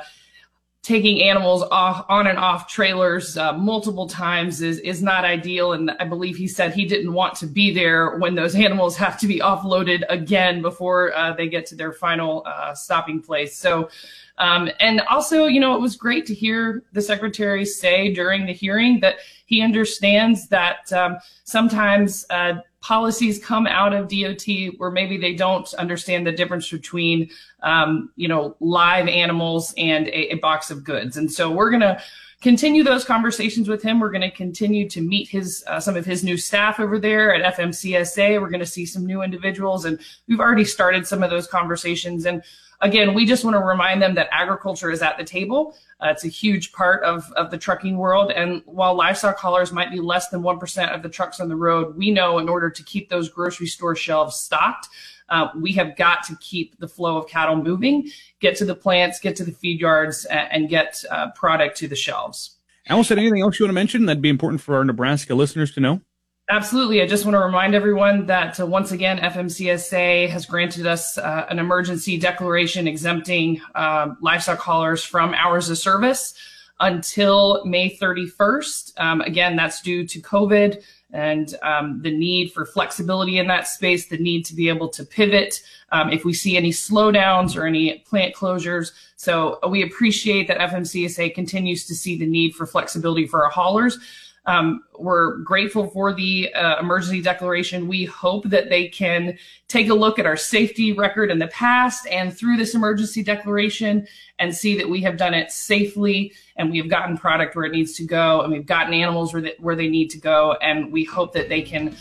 taking 0.85 1.23
animals 1.23 1.63
off 1.71 2.05
on 2.11 2.27
and 2.27 2.39
off 2.39 2.69
trailers 2.69 3.39
uh, 3.39 3.55
multiple 3.55 4.07
times 4.07 4.61
is 4.61 4.79
is 4.81 5.03
not 5.03 5.25
ideal. 5.25 5.73
And 5.73 5.91
i 5.93 6.05
believe 6.05 6.37
he 6.37 6.47
said 6.47 6.75
he 6.75 6.85
didn't 6.85 7.13
want 7.13 7.35
to 7.37 7.47
be 7.47 7.73
there 7.73 8.19
when 8.19 8.35
those 8.35 8.55
animals 8.55 8.95
have 8.99 9.19
to 9.21 9.27
be 9.27 9.41
offloaded 9.41 10.05
again 10.11 10.61
before 10.61 11.17
uh, 11.17 11.33
they 11.33 11.49
get 11.49 11.65
to 11.67 11.75
their 11.75 11.93
final 11.93 12.43
uh, 12.47 12.75
stopping 12.75 13.23
place. 13.23 13.57
So 13.57 13.89
um, 14.37 14.69
and 14.79 15.01
also 15.11 15.47
you 15.47 15.59
know 15.59 15.75
it 15.75 15.81
was 15.81 15.97
great 15.97 16.27
to 16.27 16.35
hear 16.35 16.85
the 16.93 17.03
secretary 17.03 17.65
say 17.65 18.13
during 18.13 18.45
the 18.45 18.53
hearing 18.53 19.01
that 19.01 19.17
he 19.47 19.63
understands 19.63 20.49
that 20.49 20.93
um, 20.93 21.17
sometimes 21.45 22.27
uh, 22.29 22.55
policies 22.85 23.43
come 23.43 23.67
out 23.67 23.95
of 23.95 24.09
DOT 24.09 24.47
where 24.77 24.91
maybe 24.91 25.17
they 25.17 25.35
don't 25.35 25.73
understand 25.75 26.27
the 26.27 26.33
difference 26.33 26.71
between, 26.71 27.31
um, 27.63 28.11
you 28.15 28.29
know, 28.29 28.55
live 28.61 29.09
animals 29.09 29.73
and 29.79 30.07
a, 30.09 30.33
a 30.33 30.35
box 30.35 30.71
of 30.71 30.85
goods. 30.85 31.17
And 31.17 31.33
so 31.33 31.51
we're 31.51 31.71
going 31.71 31.81
to 31.81 31.99
continue 32.43 32.85
those 32.85 33.03
conversations 33.03 33.71
with 33.71 33.83
him. 33.83 34.01
We're 34.01 34.11
going 34.11 34.21
to 34.21 34.31
continue 34.31 34.87
to 34.91 35.01
meet 35.01 35.31
his 35.31 35.65
uh, 35.67 35.81
some 35.81 35.97
of 35.97 36.05
his 36.05 36.23
new 36.23 36.37
staff 36.37 36.79
over 36.79 36.99
there 36.99 37.35
at 37.35 37.57
FMCSA. 37.57 38.39
We're 38.39 38.51
going 38.51 38.61
to 38.61 38.67
see 38.67 38.85
some 38.85 39.07
new 39.07 39.23
individuals, 39.23 39.87
and 39.87 39.99
we've 40.29 40.41
already 40.41 40.67
started 40.67 41.07
some 41.07 41.23
of 41.23 41.31
those 41.31 41.47
conversations. 41.47 42.27
And 42.27 42.43
again, 42.85 43.15
we 43.15 43.25
just 43.25 43.45
want 43.45 43.55
to 43.55 43.61
remind 43.61 44.01
them 44.01 44.15
that 44.15 44.29
agriculture 44.31 44.91
is 44.91 45.03
at 45.03 45.17
the 45.17 45.25
table. 45.25 45.77
Uh, 46.01 46.09
it's 46.09 46.25
a 46.25 46.29
huge 46.29 46.71
part 46.73 47.03
of, 47.03 47.33
of 47.33 47.51
the 47.51 47.59
trucking 47.59 47.97
world. 47.97 48.31
And 48.31 48.63
while 48.67 48.95
livestock 48.95 49.39
haulers 49.39 49.73
might 49.73 49.91
be 49.91 50.01
less 50.01 50.29
than 50.29 50.43
1% 50.43 50.95
of 50.95 51.03
the 51.03 51.09
trucks 51.09 51.41
on 51.41 51.49
the 51.49 51.57
road, 51.57 51.97
we 51.97 52.11
know 52.11 52.39
in 52.39 52.49
order 52.49 52.71
to 52.71 52.83
keep 52.85 53.09
those 53.09 53.29
grocery 53.29 53.67
store 53.67 53.97
shelves 53.97 54.37
stocked, 54.37 54.89
uh, 55.31 55.49
we 55.57 55.73
have 55.73 55.97
got 55.97 56.23
to 56.25 56.37
keep 56.37 56.79
the 56.79 56.87
flow 56.87 57.17
of 57.17 57.27
cattle 57.27 57.57
moving, 57.57 58.11
get 58.41 58.55
to 58.57 58.67
the 58.67 58.75
plants, 58.75 59.19
get 59.19 59.35
to 59.37 59.45
the 59.45 59.53
feed 59.53 59.81
yards, 59.81 60.27
and, 60.27 60.53
and 60.53 60.69
get 60.69 61.03
uh, 61.11 61.31
product 61.31 61.79
to 61.79 61.89
the 61.89 61.97
shelves. 61.97 62.59
Allison, 62.87 63.19
anything 63.19 63.41
else 63.41 63.59
you 63.59 63.65
want 63.65 63.71
to 63.71 63.75
mention 63.75 64.05
that'd 64.05 64.21
be 64.21 64.29
important 64.29 64.61
for 64.61 64.77
our 64.77 64.85
Nebraska 64.85 65.35
listeners 65.35 65.73
to 65.73 65.81
know? 65.81 66.03
Absolutely. 66.51 67.01
I 67.01 67.07
just 67.07 67.25
want 67.25 67.35
to 67.35 67.41
remind 67.41 67.75
everyone 67.75 68.27
that 68.27 68.61
uh, 68.61 68.67
once 68.67 68.93
again, 68.93 69.19
FMCSA 69.19 70.29
has 70.29 70.45
granted 70.45 70.87
us 70.87 71.17
uh, 71.17 71.47
an 71.49 71.59
emergency 71.59 72.19
declaration 72.19 72.87
exempting 72.87 73.63
uh, 73.75 74.15
livestock 74.21 74.59
haulers 74.59 75.03
from 75.03 75.33
hours 75.33 75.71
of 75.71 75.79
service 75.79 76.35
until 76.81 77.65
May 77.65 77.97
31st. 77.97 79.01
Um, 79.01 79.21
again, 79.23 79.57
that's 79.57 79.81
due 79.81 80.07
to 80.07 80.21
COVID 80.21 80.83
and 81.15 81.55
um, 81.63 82.03
the 82.03 82.11
need 82.11 82.53
for 82.53 82.67
flexibility 82.67 83.39
in 83.39 83.47
that 83.47 83.69
space, 83.69 84.09
the 84.09 84.19
need 84.19 84.45
to 84.45 84.55
be 84.55 84.69
able 84.69 84.89
to 84.89 85.05
pivot 85.05 85.63
um, 85.93 86.11
if 86.11 86.25
we 86.25 86.35
see 86.35 86.57
any 86.57 86.73
slowdowns 86.73 87.57
or 87.57 87.67
any 87.67 88.01
plant 88.01 88.35
closures. 88.35 88.91
So 89.17 89.61
we 89.71 89.83
appreciate 89.83 90.49
that 90.49 90.59
FMCSA 90.59 91.35
continues 91.35 91.87
to 91.87 91.95
see 91.95 92.19
the 92.19 92.27
need 92.27 92.55
for 92.55 92.67
flexibility 92.67 93.27
for 93.27 93.45
our 93.45 93.51
haulers. 93.51 93.99
Um, 94.47 94.85
we're 94.99 95.39
grateful 95.39 95.89
for 95.89 96.13
the 96.13 96.53
uh, 96.55 96.79
emergency 96.79 97.23
declaration. 97.23 97.89
We 97.89 98.05
hope 98.05 98.45
that 98.51 98.69
they 98.69 98.89
can 98.89 99.39
take 99.69 99.89
a 99.89 99.95
look 99.95 100.19
at 100.19 100.27
our 100.27 100.37
safety 100.37 100.93
record 100.93 101.31
in 101.31 101.39
the 101.39 101.49
past 101.49 102.07
and 102.09 102.37
through 102.37 102.59
this 102.59 102.75
emergency 102.75 103.23
declaration 103.23 104.07
and 104.39 104.55
see 104.55 104.77
that 104.77 104.89
we 104.89 105.01
have 105.01 105.17
done 105.17 105.35
it 105.35 105.51
safely 105.51 106.33
and 106.57 106.71
we 106.71 106.79
have 106.79 106.89
gotten 106.89 107.17
product 107.17 107.57
where 107.57 107.65
it 107.65 107.73
needs 107.73 107.95
to 107.95 108.05
go 108.05 108.43
and 108.43 108.53
we've 108.53 108.67
gotten 108.67 108.93
animals 108.93 109.33
where 109.33 109.51
where 109.59 109.77
they 109.77 109.89
need 109.89 110.11
to 110.11 110.19
go. 110.19 110.57
And 110.61 110.93
we 110.93 111.05
hope 111.05 111.33
that 111.33 111.49
they 111.49 111.63
can 111.63 111.97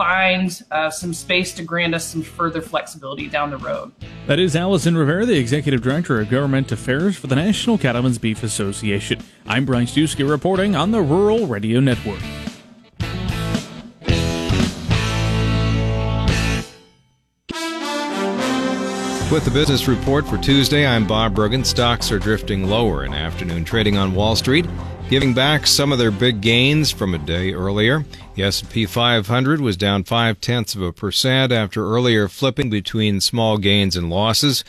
find 0.00 0.62
uh, 0.70 0.88
some 0.88 1.12
space 1.12 1.52
to 1.52 1.62
grant 1.62 1.94
us 1.94 2.06
some 2.06 2.22
further 2.22 2.62
flexibility 2.62 3.28
down 3.28 3.50
the 3.50 3.58
road. 3.58 3.92
That 4.28 4.38
is 4.38 4.56
Allison 4.56 4.96
Rivera, 4.96 5.26
the 5.26 5.36
Executive 5.36 5.82
Director 5.82 6.18
of 6.18 6.30
Government 6.30 6.72
Affairs 6.72 7.18
for 7.18 7.26
the 7.26 7.36
National 7.36 7.76
Cattlemen's 7.76 8.16
Beef 8.16 8.42
Association. 8.42 9.20
I'm 9.44 9.66
Brian 9.66 9.84
Stewski 9.84 10.26
reporting 10.26 10.74
on 10.74 10.90
the 10.90 11.02
Rural 11.02 11.46
Radio 11.46 11.80
Network. 11.80 12.18
With 19.30 19.44
the 19.44 19.50
business 19.52 19.86
report 19.86 20.26
for 20.26 20.38
Tuesday, 20.38 20.86
I'm 20.86 21.06
Bob 21.06 21.34
Brogan. 21.34 21.62
Stocks 21.62 22.10
are 22.10 22.18
drifting 22.18 22.64
lower 22.64 23.04
in 23.04 23.12
afternoon 23.12 23.66
trading 23.66 23.98
on 23.98 24.14
Wall 24.14 24.34
Street 24.34 24.64
giving 25.10 25.34
back 25.34 25.66
some 25.66 25.90
of 25.90 25.98
their 25.98 26.12
big 26.12 26.40
gains 26.40 26.92
from 26.92 27.14
a 27.14 27.18
day 27.18 27.52
earlier. 27.52 28.04
The 28.34 28.44
S&P 28.44 28.86
500 28.86 29.60
was 29.60 29.76
down 29.76 30.04
five 30.04 30.40
tenths 30.40 30.74
of 30.74 30.82
a 30.82 30.92
percent 30.92 31.50
after 31.50 31.84
earlier 31.84 32.28
flipping 32.28 32.70
between 32.70 33.20
small 33.20 33.58
gains 33.58 33.96
and 33.96 34.08
losses. 34.08 34.64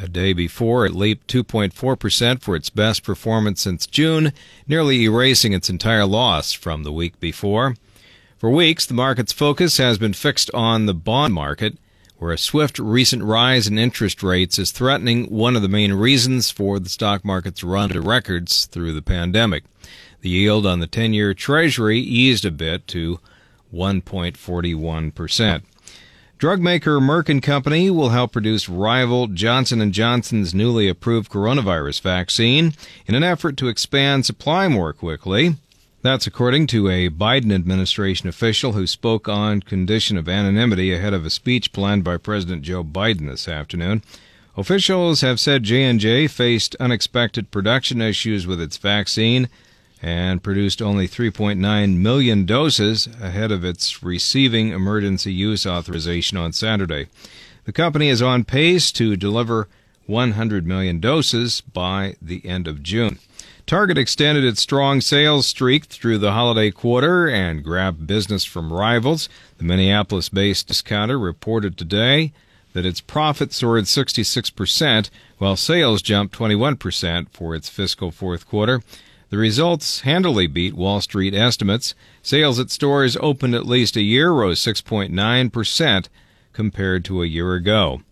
A 0.00 0.08
day 0.08 0.32
before, 0.32 0.84
it 0.84 0.94
leaped 0.94 1.32
2.4% 1.32 2.42
for 2.42 2.56
its 2.56 2.70
best 2.70 3.04
performance 3.04 3.60
since 3.60 3.86
June, 3.86 4.32
nearly 4.66 5.04
erasing 5.04 5.52
its 5.52 5.70
entire 5.70 6.06
loss 6.06 6.52
from 6.52 6.82
the 6.82 6.92
week 6.92 7.20
before. 7.20 7.76
For 8.38 8.50
weeks, 8.50 8.86
the 8.86 8.94
market's 8.94 9.32
focus 9.32 9.76
has 9.76 9.98
been 9.98 10.14
fixed 10.14 10.50
on 10.52 10.86
the 10.86 10.94
bond 10.94 11.34
market 11.34 11.78
where 12.22 12.32
a 12.32 12.38
swift 12.38 12.78
recent 12.78 13.22
rise 13.22 13.66
in 13.66 13.78
interest 13.78 14.22
rates 14.22 14.56
is 14.56 14.70
threatening 14.70 15.24
one 15.24 15.56
of 15.56 15.62
the 15.62 15.68
main 15.68 15.92
reasons 15.92 16.50
for 16.50 16.78
the 16.78 16.88
stock 16.88 17.24
market's 17.24 17.64
run 17.64 17.90
to 17.90 18.00
records 18.00 18.66
through 18.66 18.92
the 18.92 19.02
pandemic. 19.02 19.64
The 20.22 20.30
yield 20.30 20.66
on 20.66 20.80
the 20.80 20.86
10-year 20.86 21.34
Treasury 21.34 21.98
eased 21.98 22.44
a 22.44 22.50
bit 22.50 22.86
to 22.88 23.18
1.41%. 23.74 25.62
Drug 26.38 26.60
maker 26.60 26.98
Merck 27.00 27.42
& 27.42 27.44
Company 27.44 27.90
will 27.90 28.08
help 28.08 28.32
produce 28.32 28.68
rival 28.68 29.26
Johnson 29.26 29.92
& 29.92 29.94
Johnson's 29.94 30.54
newly 30.54 30.88
approved 30.88 31.30
coronavirus 31.30 32.00
vaccine 32.00 32.72
in 33.06 33.14
an 33.14 33.22
effort 33.22 33.56
to 33.58 33.68
expand 33.68 34.24
supply 34.24 34.68
more 34.68 34.92
quickly. 34.92 35.56
That's 36.02 36.26
according 36.26 36.68
to 36.68 36.88
a 36.88 37.10
Biden 37.10 37.52
administration 37.52 38.28
official 38.28 38.72
who 38.72 38.88
spoke 38.88 39.28
on 39.28 39.60
condition 39.60 40.16
of 40.16 40.28
anonymity 40.28 40.92
ahead 40.92 41.14
of 41.14 41.24
a 41.24 41.30
speech 41.30 41.72
planned 41.72 42.02
by 42.02 42.16
President 42.16 42.62
Joe 42.62 42.82
Biden 42.82 43.28
this 43.28 43.46
afternoon. 43.46 44.02
Officials 44.56 45.20
have 45.20 45.40
said 45.40 45.62
J&J 45.62 46.26
faced 46.26 46.76
unexpected 46.80 47.50
production 47.50 48.02
issues 48.02 48.46
with 48.46 48.60
its 48.60 48.76
vaccine 48.76 49.48
and 50.02 50.42
produced 50.42 50.82
only 50.82 51.06
3.9 51.06 51.96
million 51.96 52.44
doses 52.44 53.08
ahead 53.20 53.52
of 53.52 53.64
its 53.64 54.02
receiving 54.02 54.70
emergency 54.70 55.32
use 55.32 55.64
authorization 55.64 56.36
on 56.36 56.52
Saturday. 56.52 57.06
The 57.64 57.72
company 57.72 58.08
is 58.08 58.20
on 58.20 58.42
pace 58.42 58.90
to 58.92 59.16
deliver 59.16 59.68
100 60.06 60.66
million 60.66 60.98
doses 60.98 61.60
by 61.60 62.16
the 62.20 62.44
end 62.44 62.66
of 62.66 62.82
June. 62.82 63.20
Target 63.64 63.96
extended 63.96 64.44
its 64.44 64.60
strong 64.60 65.00
sales 65.00 65.46
streak 65.46 65.84
through 65.84 66.18
the 66.18 66.32
holiday 66.32 66.72
quarter 66.72 67.28
and 67.28 67.62
grabbed 67.62 68.08
business 68.08 68.44
from 68.44 68.72
rivals. 68.72 69.28
The 69.58 69.64
Minneapolis 69.64 70.28
based 70.28 70.66
discounter 70.66 71.16
reported 71.16 71.78
today 71.78 72.32
that 72.72 72.84
its 72.84 73.00
profit 73.00 73.52
soared 73.52 73.84
66%, 73.84 75.10
while 75.38 75.56
sales 75.56 76.02
jumped 76.02 76.36
21% 76.36 77.28
for 77.30 77.54
its 77.54 77.68
fiscal 77.68 78.10
fourth 78.10 78.48
quarter. 78.48 78.82
The 79.32 79.38
results 79.38 80.00
handily 80.00 80.46
beat 80.46 80.74
Wall 80.74 81.00
Street 81.00 81.32
estimates. 81.32 81.94
Sales 82.20 82.60
at 82.60 82.70
stores 82.70 83.16
opened 83.18 83.54
at 83.54 83.64
least 83.64 83.96
a 83.96 84.02
year 84.02 84.30
rose 84.30 84.60
6.9% 84.60 86.08
compared 86.52 87.02
to 87.06 87.22
a 87.22 87.26
year 87.26 87.54
ago. 87.54 88.02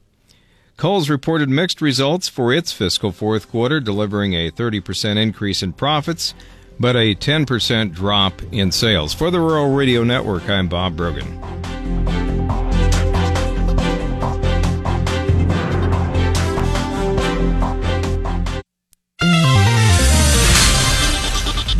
Kohl's 0.78 1.10
reported 1.10 1.50
mixed 1.50 1.82
results 1.82 2.30
for 2.30 2.54
its 2.54 2.72
fiscal 2.72 3.12
fourth 3.12 3.50
quarter, 3.50 3.80
delivering 3.80 4.32
a 4.32 4.50
30% 4.50 5.18
increase 5.18 5.62
in 5.62 5.74
profits, 5.74 6.32
but 6.78 6.96
a 6.96 7.14
10% 7.14 7.92
drop 7.92 8.40
in 8.50 8.72
sales. 8.72 9.12
For 9.12 9.30
the 9.30 9.40
Rural 9.40 9.74
Radio 9.74 10.02
Network, 10.02 10.48
I'm 10.48 10.68
Bob 10.68 10.96
Brogan. 10.96 11.38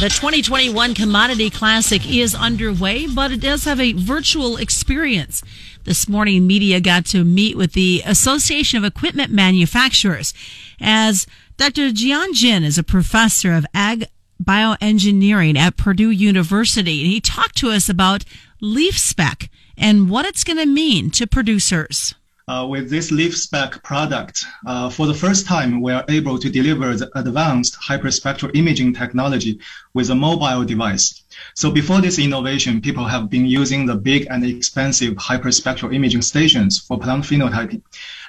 The 0.01 0.09
2021 0.09 0.95
Commodity 0.95 1.51
Classic 1.51 2.11
is 2.11 2.35
underway, 2.35 3.07
but 3.07 3.33
it 3.33 3.43
does 3.43 3.65
have 3.65 3.79
a 3.79 3.93
virtual 3.93 4.57
experience. 4.57 5.43
This 5.85 6.09
morning, 6.09 6.47
media 6.47 6.81
got 6.81 7.05
to 7.07 7.23
meet 7.23 7.55
with 7.55 7.75
the 7.75 8.03
Association 8.07 8.79
of 8.79 8.85
Equipment 8.85 9.31
Manufacturers 9.31 10.33
as 10.81 11.27
Dr. 11.59 11.91
Jian 11.91 12.33
Jin 12.33 12.65
is 12.65 12.79
a 12.79 12.83
professor 12.83 13.53
of 13.53 13.67
ag 13.75 14.07
bioengineering 14.43 15.59
at 15.59 15.77
Purdue 15.77 16.11
University, 16.11 17.03
and 17.03 17.11
he 17.11 17.21
talked 17.21 17.59
to 17.59 17.69
us 17.69 17.91
about 17.91 18.25
LeafSpec 18.63 19.51
and 19.77 20.09
what 20.09 20.25
it's 20.25 20.45
going 20.45 20.57
to 20.57 20.65
mean 20.65 21.11
to 21.11 21.27
producers 21.27 22.15
uh, 22.51 22.67
with 22.67 22.91
this 22.91 23.13
LeafSpec 23.13 23.81
product, 23.85 24.45
uh, 24.67 24.91
for 24.91 25.07
the 25.07 25.15
first 25.15 25.47
time, 25.47 25.81
we 25.81 25.93
are 25.93 26.05
able 26.09 26.37
to 26.37 26.51
deliver 26.51 26.97
the 26.97 27.09
advanced 27.17 27.79
hyperspectral 27.81 28.51
imaging 28.57 28.93
technology 28.93 29.61
with 29.95 30.11
a 30.11 30.15
mobile 30.15 30.65
device. 30.65 31.23
So 31.55 31.71
before 31.71 32.01
this 32.01 32.19
innovation, 32.19 32.81
people 32.81 33.05
have 33.05 33.31
been 33.31 33.47
using 33.47 33.87
the 33.87 33.95
big 33.95 34.27
and 34.31 34.45
expensive 34.45 35.15
hyperspectral 35.15 35.95
imaging 35.95 36.23
stations 36.23 36.81
for 36.81 36.99
plant 36.99 37.25
phenotyping, 37.25 37.83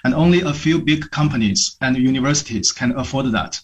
and 0.03 0.13
only 0.13 0.41
a 0.41 0.53
few 0.53 0.79
big 0.79 1.10
companies 1.10 1.77
and 1.81 1.97
universities 1.97 2.71
can 2.71 2.91
afford 2.91 3.31
that. 3.31 3.60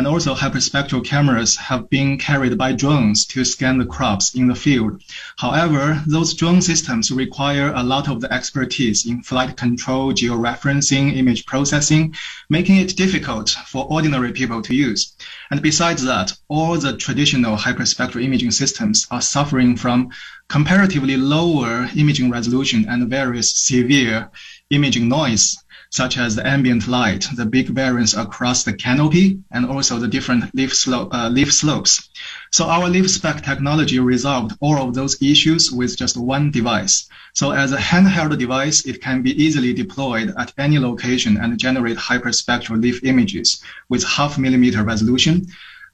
And 0.00 0.06
also 0.06 0.34
hyperspectral 0.34 1.04
cameras 1.04 1.56
have 1.56 1.90
been 1.90 2.16
carried 2.16 2.56
by 2.56 2.72
drones 2.72 3.26
to 3.26 3.44
scan 3.44 3.76
the 3.76 3.84
crops 3.84 4.34
in 4.34 4.46
the 4.46 4.54
field. 4.54 5.02
However, 5.36 6.02
those 6.06 6.32
drone 6.32 6.62
systems 6.62 7.10
require 7.10 7.70
a 7.74 7.82
lot 7.82 8.08
of 8.08 8.22
the 8.22 8.32
expertise 8.32 9.04
in 9.04 9.22
flight 9.22 9.58
control, 9.58 10.14
georeferencing, 10.14 11.14
image 11.14 11.44
processing, 11.44 12.14
making 12.48 12.76
it 12.78 12.96
difficult 12.96 13.50
for 13.66 13.84
ordinary 13.92 14.32
people 14.32 14.62
to 14.62 14.74
use. 14.74 15.12
And 15.50 15.60
besides 15.60 16.02
that, 16.04 16.32
all 16.48 16.78
the 16.78 16.96
traditional 16.96 17.58
hyperspectral 17.58 18.24
imaging 18.24 18.52
systems 18.52 19.06
are 19.10 19.20
suffering 19.20 19.76
from 19.76 20.08
comparatively 20.48 21.18
lower 21.18 21.90
imaging 21.94 22.30
resolution 22.30 22.86
and 22.88 23.10
various 23.10 23.54
severe 23.54 24.30
imaging 24.70 25.10
noise 25.10 25.58
such 25.90 26.16
as 26.16 26.36
the 26.36 26.46
ambient 26.46 26.86
light, 26.86 27.26
the 27.34 27.44
big 27.44 27.68
variance 27.68 28.14
across 28.14 28.62
the 28.62 28.72
canopy, 28.72 29.40
and 29.50 29.66
also 29.66 29.98
the 29.98 30.08
different 30.08 30.54
leaf, 30.54 30.74
slope, 30.74 31.12
uh, 31.12 31.28
leaf 31.28 31.52
slopes. 31.52 32.08
So 32.52 32.66
our 32.66 32.88
LeafSpec 32.88 33.44
technology 33.44 33.98
resolved 33.98 34.56
all 34.60 34.76
of 34.76 34.94
those 34.94 35.20
issues 35.20 35.72
with 35.72 35.96
just 35.96 36.16
one 36.16 36.52
device. 36.52 37.08
So 37.34 37.50
as 37.50 37.72
a 37.72 37.76
handheld 37.76 38.38
device, 38.38 38.86
it 38.86 39.02
can 39.02 39.22
be 39.22 39.32
easily 39.42 39.72
deployed 39.72 40.32
at 40.38 40.52
any 40.56 40.78
location 40.78 41.36
and 41.36 41.58
generate 41.58 41.96
hyperspectral 41.96 42.80
leaf 42.80 43.02
images 43.04 43.62
with 43.88 44.04
half 44.04 44.38
millimeter 44.38 44.84
resolution. 44.84 45.46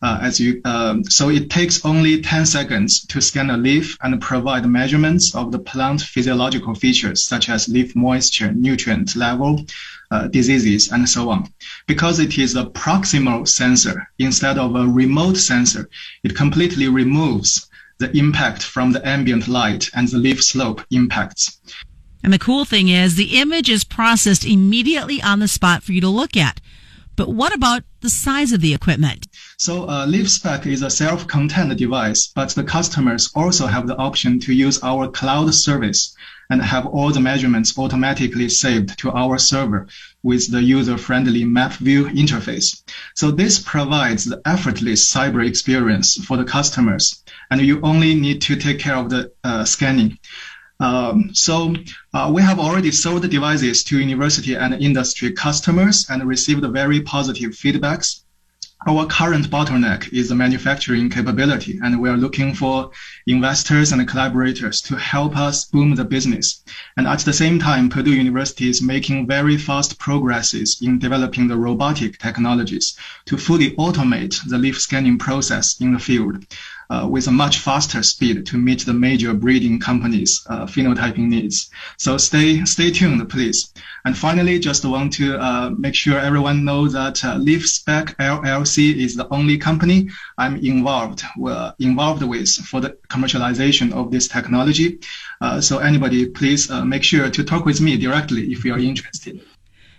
Uh, 0.03 0.19
as 0.21 0.39
you, 0.39 0.61
um, 0.65 1.03
so 1.05 1.31
it 1.31 1.49
takes 1.49 1.85
only 1.85 2.21
10 2.21 2.45
seconds 2.45 3.07
to 3.07 3.21
scan 3.21 3.49
a 3.49 3.57
leaf 3.57 3.97
and 4.03 4.21
provide 4.21 4.67
measurements 4.67 5.35
of 5.35 5.51
the 5.53 5.59
plant 5.59 6.03
physiological 6.03 6.75
features 6.75 7.25
such 7.25 7.49
as 7.49 7.69
leaf 7.69 7.97
moisture, 7.97 8.53
nutrient 8.53 9.17
level, 9.17 9.65
uh, 10.11 10.29
diseases, 10.29 10.93
and 10.93 11.09
so 11.09 11.31
on. 11.31 11.51
Because 11.87 12.19
it 12.19 12.39
is 12.39 12.55
a 12.55 12.65
proximal 12.65 13.49
sensor 13.49 14.09
instead 14.19 14.59
of 14.59 14.77
a 14.77 14.87
remote 14.87 15.39
sensor, 15.39 15.89
it 16.23 16.37
completely 16.37 16.89
removes 16.89 17.67
the 17.99 18.15
impact 18.17 18.63
from 18.63 18.93
the 18.93 19.07
ambient 19.09 19.49
light 19.49 19.89
and 19.95 20.09
the 20.09 20.19
leaf 20.19 20.45
slope 20.45 20.85
impacts. 20.91 21.59
And 22.23 22.33
the 22.33 22.39
cool 22.39 22.65
thing 22.65 22.89
is 22.89 23.15
the 23.15 23.39
image 23.39 23.71
is 23.71 23.85
processed 23.85 24.45
immediately 24.45 25.23
on 25.23 25.39
the 25.39 25.49
spot 25.49 25.83
for 25.83 25.93
you 25.93 26.01
to 26.01 26.09
look 26.09 26.37
at. 26.37 26.61
But 27.17 27.31
what 27.31 27.55
about 27.55 27.83
the 28.03 28.11
size 28.11 28.53
of 28.53 28.61
the 28.61 28.75
equipment? 28.75 29.27
So 29.57 29.85
uh, 29.85 30.07
LeafSpec 30.07 30.67
is 30.67 30.83
a 30.83 30.91
self-contained 30.91 31.77
device, 31.79 32.31
but 32.35 32.51
the 32.51 32.63
customers 32.63 33.31
also 33.35 33.67
have 33.67 33.87
the 33.87 33.97
option 33.97 34.39
to 34.41 34.53
use 34.53 34.83
our 34.83 35.09
cloud 35.09 35.55
service 35.55 36.15
and 36.51 36.63
have 36.63 36.87
all 36.87 37.11
the 37.11 37.21
measurements 37.21 37.77
automatically 37.79 38.49
saved 38.49 38.99
to 38.99 39.11
our 39.11 39.39
server 39.39 39.89
with 40.23 40.51
the 40.51 40.63
user-friendly 40.63 41.45
map 41.45 41.73
view 41.73 42.05
interface. 42.05 42.83
So 43.15 43.31
this 43.31 43.59
provides 43.59 44.25
the 44.25 44.41
effortless 44.45 45.13
cyber 45.13 45.45
experience 45.47 46.17
for 46.25 46.37
the 46.37 46.45
customers, 46.45 47.25
and 47.51 47.61
you 47.61 47.81
only 47.83 48.15
need 48.15 48.43
to 48.43 48.57
take 48.57 48.79
care 48.79 48.97
of 48.97 49.11
the 49.11 49.33
uh, 49.43 49.65
scanning. 49.65 50.19
Um, 50.79 51.35
so 51.35 51.75
uh, 52.13 52.31
we 52.35 52.43
have 52.43 52.59
already 52.59 52.91
sold 52.91 53.29
devices 53.29 53.83
to 53.85 53.99
university 53.99 54.55
and 54.55 54.75
industry 54.75 55.33
customers 55.33 56.07
and 56.11 56.23
received 56.25 56.65
very 56.67 57.01
positive 57.01 57.53
feedbacks. 57.53 58.21
Our 58.87 59.07
current 59.07 59.51
bottleneck 59.51 60.13
is 60.13 60.29
the 60.29 60.35
manufacturing 60.35 61.09
capability, 61.09 61.81
and 61.83 61.99
we 61.99 62.11
are 62.11 62.17
looking 62.17 62.55
for 62.55 62.91
investors 63.27 63.91
and 63.91 64.07
collaborators 64.07 64.83
to 64.83 64.97
help 64.97 65.35
us 65.35 65.65
boom 65.65 65.95
the 65.95 66.05
business. 66.05 66.63
And 66.99 67.07
at 67.07 67.21
the 67.21 67.33
same 67.33 67.59
time, 67.59 67.89
Purdue 67.89 68.15
University 68.15 68.69
is 68.69 68.83
making 68.83 69.27
very 69.27 69.57
fast 69.57 69.99
progresses 69.99 70.79
in 70.83 70.99
developing 70.99 71.49
the 71.49 71.57
robotic 71.57 72.19
technologies 72.19 72.99
to 73.25 73.39
fully 73.39 73.71
automate 73.77 74.39
the 74.47 74.59
leaf 74.59 74.79
scanning 74.79 75.19
process 75.19 75.81
in 75.81 75.95
the 75.95 75.99
field 75.99 76.45
uh, 76.91 77.07
with 77.11 77.27
a 77.27 77.33
much 77.33 77.59
faster 77.59 78.03
speed 78.03 78.47
to 78.47 78.57
meet 78.57 78.85
the 78.85 78.93
major 78.93 79.35
breeding 79.35 79.79
companies' 79.79 80.45
uh, 80.49 80.67
phenotyping 80.67 81.29
needs. 81.29 81.71
So 81.99 82.17
stay 82.19 82.65
stay 82.65 82.91
tuned, 82.91 83.29
please. 83.29 83.73
And 84.05 84.17
finally, 84.17 84.59
just 84.59 84.85
want 84.85 85.13
to 85.15 85.39
uh, 85.39 85.71
make 85.71 85.95
sure 85.95 86.19
everyone 86.19 86.65
knows 86.65 86.93
that 86.93 87.25
uh, 87.25 87.37
LeafSpec 87.39 88.17
LLC 88.17 88.95
is 88.97 89.17
the 89.17 89.29
only 89.33 89.59
company 89.59 90.09
I'm 90.39 90.57
involved 90.57 91.23
uh, 91.45 91.73
involved 91.79 92.23
with 92.23 92.49
for 92.71 92.81
the 92.81 92.91
commercialization 93.09 93.93
of 93.93 94.11
this 94.11 94.29
technology. 94.29 94.99
Uh, 95.41 95.61
so 95.61 95.79
anybody, 95.79 96.29
please 96.29 96.71
uh, 96.71 96.85
make 96.85 97.03
sure 97.03 97.31
to 97.31 97.45
talk 97.45 97.65
with 97.65 97.81
me 97.81 97.97
directly 97.97 98.53
if 98.53 98.65
you 98.65 98.73
are 98.75 98.79
interested. 98.79 99.41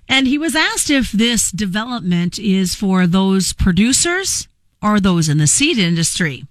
And 0.09 0.25
he 0.25 0.37
was 0.37 0.55
asked 0.55 0.89
if 0.89 1.11
this 1.11 1.51
development 1.51 2.39
is 2.39 2.75
for 2.75 3.05
those 3.07 3.51
producers 3.51 4.47
or 4.81 4.99
those 4.99 5.27
in 5.27 5.37
the 5.37 5.47
seed 5.47 5.77
industry 5.77 6.45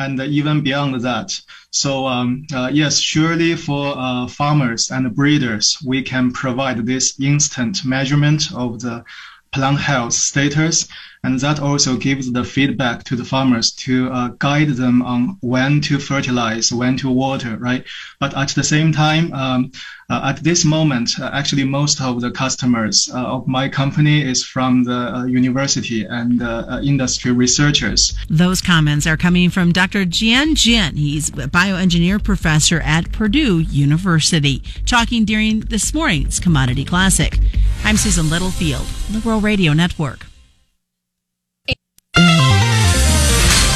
and 0.00 0.20
even 0.20 0.62
beyond 0.62 1.00
that. 1.02 1.40
So 1.70 2.06
um, 2.06 2.46
uh, 2.52 2.70
yes, 2.72 2.98
surely 2.98 3.54
for 3.56 3.94
uh, 3.96 4.26
farmers 4.26 4.90
and 4.90 5.14
breeders, 5.14 5.78
we 5.84 6.02
can 6.02 6.32
provide 6.32 6.86
this 6.86 7.20
instant 7.20 7.84
measurement 7.84 8.52
of 8.54 8.80
the 8.80 9.04
plant 9.52 9.80
health 9.80 10.12
status 10.12 10.86
and 11.22 11.38
that 11.40 11.60
also 11.60 11.96
gives 11.96 12.32
the 12.32 12.44
feedback 12.44 13.04
to 13.04 13.14
the 13.16 13.24
farmers 13.24 13.72
to 13.72 14.10
uh, 14.10 14.28
guide 14.38 14.70
them 14.70 15.02
on 15.02 15.36
when 15.40 15.80
to 15.82 15.98
fertilize, 15.98 16.72
when 16.72 16.96
to 16.96 17.10
water, 17.10 17.56
right? 17.58 17.84
But 18.18 18.34
at 18.36 18.48
the 18.50 18.64
same 18.64 18.92
time, 18.92 19.32
um, 19.34 19.72
uh, 20.10 20.20
at 20.24 20.42
this 20.42 20.64
moment, 20.64 21.18
uh, 21.20 21.30
actually 21.32 21.64
most 21.64 22.00
of 22.00 22.20
the 22.20 22.30
customers 22.30 23.08
uh, 23.14 23.18
of 23.18 23.46
my 23.46 23.68
company 23.68 24.22
is 24.22 24.44
from 24.44 24.84
the 24.84 25.14
uh, 25.14 25.24
university 25.24 26.04
and 26.04 26.42
uh, 26.42 26.80
industry 26.82 27.30
researchers. 27.30 28.12
Those 28.28 28.60
comments 28.60 29.06
are 29.06 29.16
coming 29.16 29.50
from 29.50 29.72
Dr. 29.72 30.04
Jian 30.04 30.54
Jin. 30.54 30.96
He's 30.96 31.28
a 31.28 31.48
bioengineer 31.48 32.22
professor 32.22 32.80
at 32.80 33.12
Purdue 33.12 33.60
University, 33.60 34.62
talking 34.84 35.24
during 35.24 35.60
this 35.60 35.94
morning's 35.94 36.40
Commodity 36.40 36.84
Classic. 36.84 37.38
I'm 37.84 37.96
Susan 37.96 38.28
Littlefield, 38.28 38.86
Rural 39.24 39.40
Radio 39.40 39.72
Network. 39.72 40.29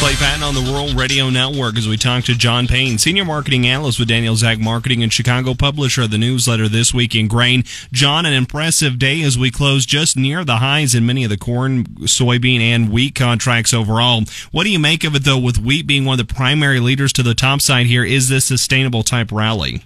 Clay 0.05 0.17
Patton 0.17 0.43
on 0.43 0.55
the 0.55 0.61
Rural 0.61 0.93
Radio 0.95 1.31
Network 1.31 1.79
as 1.79 1.89
we 1.89 1.97
talk 1.97 2.25
to 2.25 2.35
John 2.35 2.67
Payne, 2.67 2.99
Senior 2.99 3.25
Marketing 3.25 3.67
Analyst 3.67 3.99
with 3.99 4.09
Daniels 4.09 4.45
Ag 4.45 4.61
Marketing 4.61 5.03
and 5.03 5.11
Chicago 5.11 5.55
publisher 5.55 6.03
of 6.03 6.11
the 6.11 6.19
newsletter 6.19 6.69
This 6.69 6.93
Week 6.93 7.15
in 7.15 7.27
Grain. 7.27 7.65
John, 7.91 8.27
an 8.27 8.35
impressive 8.35 8.99
day 8.99 9.23
as 9.23 9.39
we 9.39 9.51
close 9.51 9.87
just 9.87 10.15
near 10.15 10.45
the 10.45 10.59
highs 10.59 10.95
in 10.95 11.07
many 11.07 11.25
of 11.25 11.31
the 11.31 11.39
corn, 11.39 11.85
soybean, 12.03 12.61
and 12.61 12.93
wheat 12.93 13.15
contracts 13.15 13.73
overall. 13.73 14.25
What 14.53 14.65
do 14.65 14.71
you 14.71 14.79
make 14.79 15.05
of 15.05 15.15
it, 15.15 15.25
though, 15.25 15.39
with 15.39 15.57
wheat 15.57 15.87
being 15.87 16.05
one 16.05 16.21
of 16.21 16.29
the 16.29 16.35
primary 16.35 16.81
leaders 16.81 17.15
to 17.15 17.23
the 17.23 17.35
top 17.35 17.63
side 17.63 17.87
here? 17.87 18.05
Is 18.05 18.29
this 18.29 18.45
sustainable 18.45 19.05
type 19.05 19.33
rally? 19.33 19.85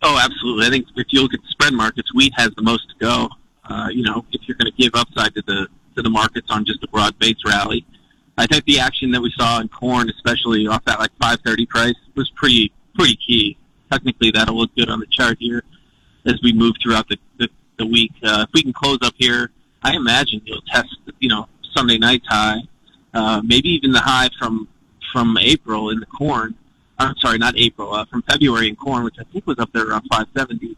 Oh, 0.00 0.18
absolutely. 0.18 0.64
I 0.66 0.70
think 0.70 0.86
if 0.96 1.08
you 1.10 1.20
look 1.20 1.34
at 1.34 1.42
the 1.42 1.48
spread 1.48 1.74
markets, 1.74 2.14
wheat 2.14 2.32
has 2.38 2.52
the 2.56 2.62
most 2.62 2.88
to 2.88 2.94
go. 3.04 3.28
Uh, 3.68 3.88
you 3.92 4.02
know, 4.02 4.24
if 4.32 4.40
you're 4.48 4.56
going 4.56 4.72
to 4.72 4.82
give 4.82 4.94
upside 4.94 5.34
to 5.34 5.42
the 5.42 5.68
to 5.94 6.00
the 6.00 6.10
markets 6.10 6.46
on 6.48 6.64
just 6.64 6.82
a 6.82 6.88
broad 6.88 7.18
base 7.18 7.36
rally. 7.44 7.84
I 8.36 8.46
think 8.46 8.64
the 8.64 8.80
action 8.80 9.10
that 9.12 9.20
we 9.20 9.32
saw 9.36 9.60
in 9.60 9.68
corn, 9.68 10.10
especially 10.10 10.66
off 10.66 10.84
that 10.86 10.98
like 10.98 11.12
530 11.20 11.66
price, 11.66 11.94
was 12.14 12.30
pretty 12.30 12.72
pretty 12.94 13.16
key. 13.16 13.56
Technically, 13.90 14.30
that'll 14.30 14.56
look 14.56 14.74
good 14.74 14.88
on 14.88 15.00
the 15.00 15.06
chart 15.06 15.36
here 15.38 15.62
as 16.26 16.40
we 16.42 16.52
move 16.52 16.74
throughout 16.82 17.08
the 17.08 17.18
the, 17.38 17.48
the 17.78 17.86
week. 17.86 18.12
Uh, 18.22 18.44
if 18.46 18.52
we 18.52 18.62
can 18.62 18.72
close 18.72 18.98
up 19.02 19.14
here, 19.18 19.50
I 19.82 19.94
imagine 19.94 20.40
you'll 20.44 20.62
test 20.62 20.96
you 21.20 21.28
know 21.28 21.48
Sunday 21.74 21.98
night's 21.98 22.26
high, 22.26 22.60
uh, 23.12 23.40
maybe 23.44 23.68
even 23.68 23.92
the 23.92 24.00
high 24.00 24.28
from 24.38 24.68
from 25.12 25.38
April 25.38 25.90
in 25.90 26.00
the 26.00 26.06
corn. 26.06 26.54
I'm 26.98 27.16
sorry, 27.16 27.38
not 27.38 27.56
April, 27.56 27.92
uh, 27.92 28.04
from 28.04 28.22
February 28.22 28.68
in 28.68 28.76
corn, 28.76 29.04
which 29.04 29.16
I 29.18 29.24
think 29.24 29.46
was 29.46 29.58
up 29.58 29.72
there 29.72 29.88
around 29.88 30.02
570. 30.10 30.76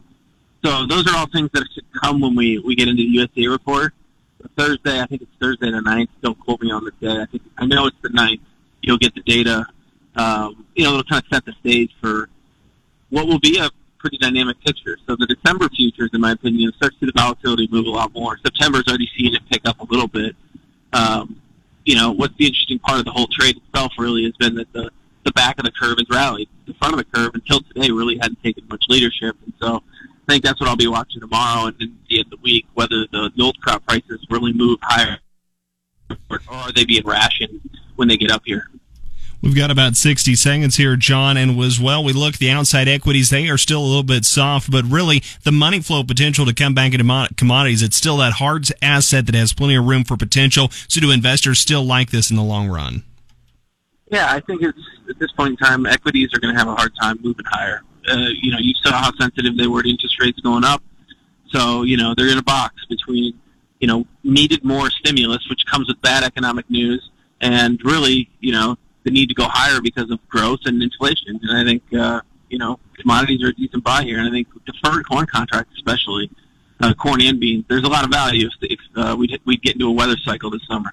So 0.65 0.85
those 0.87 1.07
are 1.07 1.15
all 1.15 1.27
things 1.27 1.49
that 1.53 1.63
should 1.73 1.85
come 2.01 2.19
when 2.19 2.35
we 2.35 2.59
we 2.59 2.75
get 2.75 2.87
into 2.87 3.03
the 3.03 3.17
USDA 3.17 3.51
report. 3.51 3.93
Thursday. 4.57 5.01
I 5.01 5.05
think 5.05 5.21
it's 5.21 5.31
Thursday 5.39 5.71
the 5.71 5.77
9th. 5.77 6.09
Don't 6.21 6.39
quote 6.39 6.61
me 6.61 6.71
on 6.71 6.83
the 6.83 6.91
day. 7.01 7.21
I 7.21 7.25
think 7.25 7.43
I 7.57 7.65
know 7.65 7.87
it's 7.87 7.97
the 8.01 8.09
9th. 8.09 8.39
You'll 8.81 8.97
get 8.97 9.15
the 9.15 9.21
data. 9.21 9.65
Um, 10.15 10.65
you 10.75 10.83
know, 10.83 10.91
it'll 10.91 11.03
kind 11.03 11.23
of 11.23 11.29
set 11.33 11.45
the 11.45 11.53
stage 11.59 11.91
for 12.01 12.29
what 13.09 13.27
will 13.27 13.39
be 13.39 13.59
a 13.59 13.69
pretty 13.97 14.17
dynamic 14.17 14.59
picture. 14.63 14.97
So 15.07 15.15
the 15.15 15.25
December 15.27 15.69
futures, 15.69 16.09
in 16.13 16.21
my 16.21 16.31
opinion, 16.31 16.71
start 16.73 16.93
to 16.99 17.05
the 17.05 17.11
volatility 17.15 17.67
move 17.71 17.85
a 17.85 17.89
lot 17.89 18.13
more. 18.13 18.37
September's 18.43 18.83
already 18.87 19.09
seeing 19.17 19.33
it 19.33 19.41
pick 19.49 19.67
up 19.67 19.79
a 19.79 19.85
little 19.85 20.07
bit. 20.07 20.35
Um, 20.93 21.41
you 21.85 21.95
know, 21.95 22.11
what's 22.11 22.35
the 22.37 22.45
interesting 22.45 22.79
part 22.79 22.99
of 22.99 23.05
the 23.05 23.11
whole 23.11 23.27
trade 23.27 23.57
itself 23.57 23.93
really 23.97 24.23
has 24.23 24.33
been 24.33 24.55
that 24.55 24.71
the 24.73 24.91
the 25.23 25.31
back 25.33 25.57
of 25.59 25.65
the 25.65 25.71
curve 25.71 25.97
has 25.97 26.07
rallied. 26.09 26.47
The 26.65 26.73
front 26.75 26.93
of 26.93 26.99
the 26.99 27.03
curve 27.03 27.31
until 27.33 27.59
today 27.59 27.91
really 27.91 28.17
hadn't 28.17 28.41
taken 28.41 28.65
much 28.69 28.85
leadership, 28.87 29.35
and 29.43 29.53
so 29.61 29.83
I 30.27 30.33
think 30.33 30.43
that's 30.43 30.59
what 30.59 30.67
I'll 30.67 30.75
be 30.75 30.87
watching 30.87 31.21
tomorrow 31.21 31.67
and 31.67 31.75
then 31.79 31.97
the 32.09 32.19
end 32.19 32.25
of 32.25 32.31
the 32.31 32.43
week, 32.43 32.65
whether 32.73 33.05
the 33.11 33.31
old 33.39 33.59
crop 33.61 33.85
prices 33.85 34.25
really 34.29 34.51
move 34.53 34.79
higher 34.81 35.19
or 36.29 36.39
are 36.49 36.71
they 36.71 36.85
being 36.85 37.05
rationed 37.05 37.61
when 37.95 38.07
they 38.07 38.17
get 38.17 38.31
up 38.31 38.41
here. 38.45 38.69
We've 39.41 39.55
got 39.55 39.69
about 39.69 39.95
60 39.95 40.33
seconds 40.35 40.77
here, 40.77 40.95
John, 40.95 41.37
and 41.37 41.59
as 41.61 41.79
well, 41.79 42.03
we 42.03 42.11
look 42.11 42.37
the 42.37 42.49
outside 42.49 42.87
equities. 42.87 43.29
They 43.29 43.47
are 43.49 43.57
still 43.57 43.81
a 43.81 43.85
little 43.85 44.03
bit 44.03 44.25
soft, 44.25 44.71
but 44.71 44.83
really 44.83 45.21
the 45.43 45.51
money 45.51 45.79
flow 45.79 46.03
potential 46.03 46.45
to 46.45 46.53
come 46.53 46.73
back 46.73 46.93
into 46.93 47.29
commodities, 47.35 47.83
it's 47.83 47.95
still 47.95 48.17
that 48.17 48.33
hard 48.33 48.67
asset 48.81 49.27
that 49.27 49.35
has 49.35 49.53
plenty 49.53 49.75
of 49.75 49.85
room 49.85 50.03
for 50.03 50.17
potential. 50.17 50.69
So 50.87 50.99
do 50.99 51.11
investors 51.11 51.59
still 51.59 51.83
like 51.83 52.09
this 52.09 52.31
in 52.31 52.35
the 52.35 52.43
long 52.43 52.67
run? 52.67 53.03
Yeah, 54.11 54.31
I 54.31 54.39
think 54.39 54.63
it's 54.63 54.77
at 55.09 55.19
this 55.19 55.31
point 55.33 55.51
in 55.51 55.57
time, 55.57 55.85
equities 55.85 56.29
are 56.33 56.39
going 56.39 56.53
to 56.53 56.59
have 56.59 56.67
a 56.67 56.75
hard 56.75 56.93
time 56.99 57.19
moving 57.21 57.45
higher. 57.45 57.83
Uh, 58.07 58.29
you 58.41 58.51
know, 58.51 58.57
you 58.59 58.73
saw 58.83 58.91
how 58.91 59.11
sensitive 59.19 59.57
they 59.57 59.67
were 59.67 59.83
to 59.83 59.89
interest 59.89 60.19
rates 60.21 60.39
going 60.39 60.63
up. 60.63 60.81
So, 61.49 61.83
you 61.83 61.97
know, 61.97 62.13
they're 62.15 62.29
in 62.29 62.37
a 62.37 62.43
box 62.43 62.85
between, 62.87 63.39
you 63.79 63.87
know, 63.87 64.05
needed 64.23 64.63
more 64.63 64.89
stimulus, 64.89 65.47
which 65.49 65.65
comes 65.65 65.87
with 65.87 66.01
bad 66.01 66.23
economic 66.23 66.69
news, 66.69 67.09
and 67.41 67.79
really, 67.83 68.29
you 68.39 68.51
know, 68.51 68.77
the 69.03 69.11
need 69.11 69.29
to 69.29 69.35
go 69.35 69.45
higher 69.47 69.79
because 69.81 70.11
of 70.11 70.25
growth 70.27 70.59
and 70.65 70.83
inflation. 70.83 71.39
And 71.41 71.57
I 71.57 71.63
think, 71.63 71.83
uh, 71.93 72.21
you 72.49 72.57
know, 72.57 72.79
commodities 72.99 73.43
are 73.43 73.49
a 73.49 73.53
decent 73.53 73.83
buy 73.83 74.03
here. 74.03 74.19
And 74.19 74.27
I 74.27 74.31
think 74.31 74.47
deferred 74.65 75.07
corn 75.07 75.25
contracts, 75.25 75.73
especially 75.77 76.29
uh, 76.81 76.93
corn 76.93 77.21
and 77.21 77.39
beans, 77.39 77.65
there's 77.69 77.83
a 77.83 77.87
lot 77.87 78.03
of 78.03 78.11
value 78.11 78.47
if, 78.47 78.71
if 78.71 78.79
uh, 78.95 79.15
we'd, 79.17 79.39
we'd 79.45 79.61
get 79.61 79.73
into 79.75 79.87
a 79.87 79.91
weather 79.91 80.17
cycle 80.17 80.49
this 80.49 80.65
summer. 80.67 80.91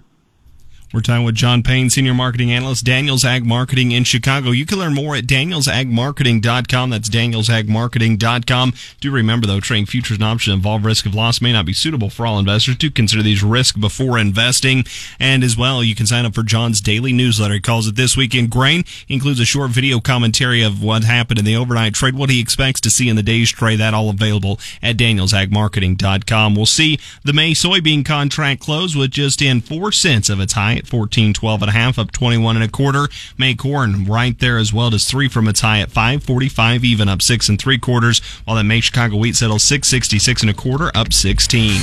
We're 0.95 1.01
talking 1.01 1.24
with 1.24 1.34
John 1.34 1.64
Payne, 1.64 1.90
Senior 1.90 2.14
Marketing 2.14 2.53
Analyst, 2.53 2.84
Daniels 2.84 3.24
Ag 3.24 3.45
Marketing 3.45 3.90
in 3.90 4.05
Chicago. 4.05 4.53
You 4.53 4.64
can 4.64 4.78
learn 4.78 4.95
more 4.95 5.16
at 5.16 5.24
danielsagmarketing.com. 5.24 6.90
That's 6.90 7.09
danielsagmarketing.com. 7.09 8.72
Do 9.01 9.11
remember, 9.11 9.49
though, 9.49 9.59
trading 9.59 9.86
futures 9.86 10.18
and 10.18 10.24
options 10.24 10.55
involve 10.55 10.84
risk 10.84 11.05
of 11.05 11.12
loss 11.12 11.40
may 11.40 11.53
not 11.53 11.66
be 11.66 11.72
suitable 11.72 12.11
for 12.11 12.24
all 12.24 12.38
investors. 12.38 12.76
Do 12.76 12.92
consider 12.92 13.24
these 13.24 13.42
risks 13.42 13.76
before 13.76 14.20
investing. 14.20 14.84
And 15.18 15.42
as 15.42 15.57
well, 15.57 15.82
you 15.82 15.97
can 15.97 16.07
sign 16.07 16.26
up 16.26 16.34
for 16.36 16.45
John's 16.45 16.80
daily 16.80 17.12
newsletter. 17.12 17.55
He 17.55 17.61
calls 17.61 17.88
it 17.88 17.97
This 17.97 18.16
Week 18.16 18.32
in 18.32 18.47
Grain. 18.47 18.84
He 19.05 19.14
includes 19.14 19.40
a 19.40 19.45
short 19.45 19.72
video 19.72 19.99
commentary 19.99 20.62
of 20.62 20.80
what 20.80 21.03
happened 21.03 21.40
in 21.40 21.45
the 21.45 21.57
overnight 21.57 21.95
trade, 21.95 22.14
what 22.14 22.30
he 22.30 22.38
expects 22.38 22.80
to 22.82 22.90
see 22.90 23.09
in 23.09 23.16
the 23.16 23.22
day's 23.24 23.51
trade. 23.51 23.80
That 23.80 23.95
all 23.95 24.11
available 24.11 24.61
at 24.80 24.97
danielsagmarketing.com. 24.97 26.55
We'll 26.55 26.66
see 26.66 27.01
the 27.24 27.32
May 27.32 27.51
soybean 27.51 28.05
contract 28.05 28.61
close 28.61 28.95
with 28.95 29.11
just 29.11 29.42
in 29.42 29.61
four 29.61 29.90
cents 29.90 30.30
of 30.30 30.38
its 30.38 30.53
high 30.53 30.84
at 30.85 30.91
14.12 30.91 31.61
and 31.61 31.70
a 31.70 31.72
half, 31.72 31.99
up 31.99 32.12
21 32.12 32.57
and 32.57 32.64
a 32.64 32.68
quarter. 32.68 33.09
May 33.39 33.55
corn 33.55 34.05
right 34.05 34.39
there 34.39 34.59
as 34.59 34.72
well, 34.72 34.95
as 34.95 35.05
three 35.05 35.28
from 35.28 35.49
its 35.49 35.61
high 35.61 35.80
at 35.80 35.91
5.45, 35.91 36.85
even 36.85 37.09
up 37.09 37.22
six 37.22 37.49
and 37.49 37.59
three 37.59 37.78
quarters, 37.78 38.20
while 38.45 38.57
that 38.57 38.64
May 38.64 38.80
Chicago 38.80 39.16
wheat 39.16 39.37
settles 39.37 39.64
6.66 39.64 40.43
and 40.43 40.51
a 40.51 40.55
quarter, 40.55 40.91
up 40.95 41.12
16. 41.12 41.80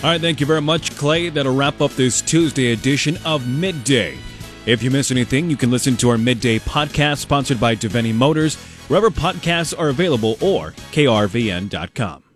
All 0.00 0.10
right, 0.10 0.20
thank 0.20 0.38
you 0.38 0.46
very 0.46 0.60
much, 0.60 0.96
Clay. 0.96 1.28
That'll 1.28 1.56
wrap 1.56 1.80
up 1.80 1.90
this 1.92 2.20
Tuesday 2.20 2.72
edition 2.72 3.18
of 3.24 3.48
Midday. 3.48 4.16
If 4.64 4.82
you 4.82 4.90
miss 4.90 5.10
anything, 5.10 5.50
you 5.50 5.56
can 5.56 5.70
listen 5.70 5.96
to 5.96 6.10
our 6.10 6.18
Midday 6.18 6.60
podcast 6.60 7.18
sponsored 7.18 7.58
by 7.58 7.74
Davini 7.74 8.14
Motors, 8.14 8.54
wherever 8.86 9.10
podcasts 9.10 9.76
are 9.76 9.88
available, 9.88 10.36
or 10.40 10.70
krvn.com. 10.92 12.27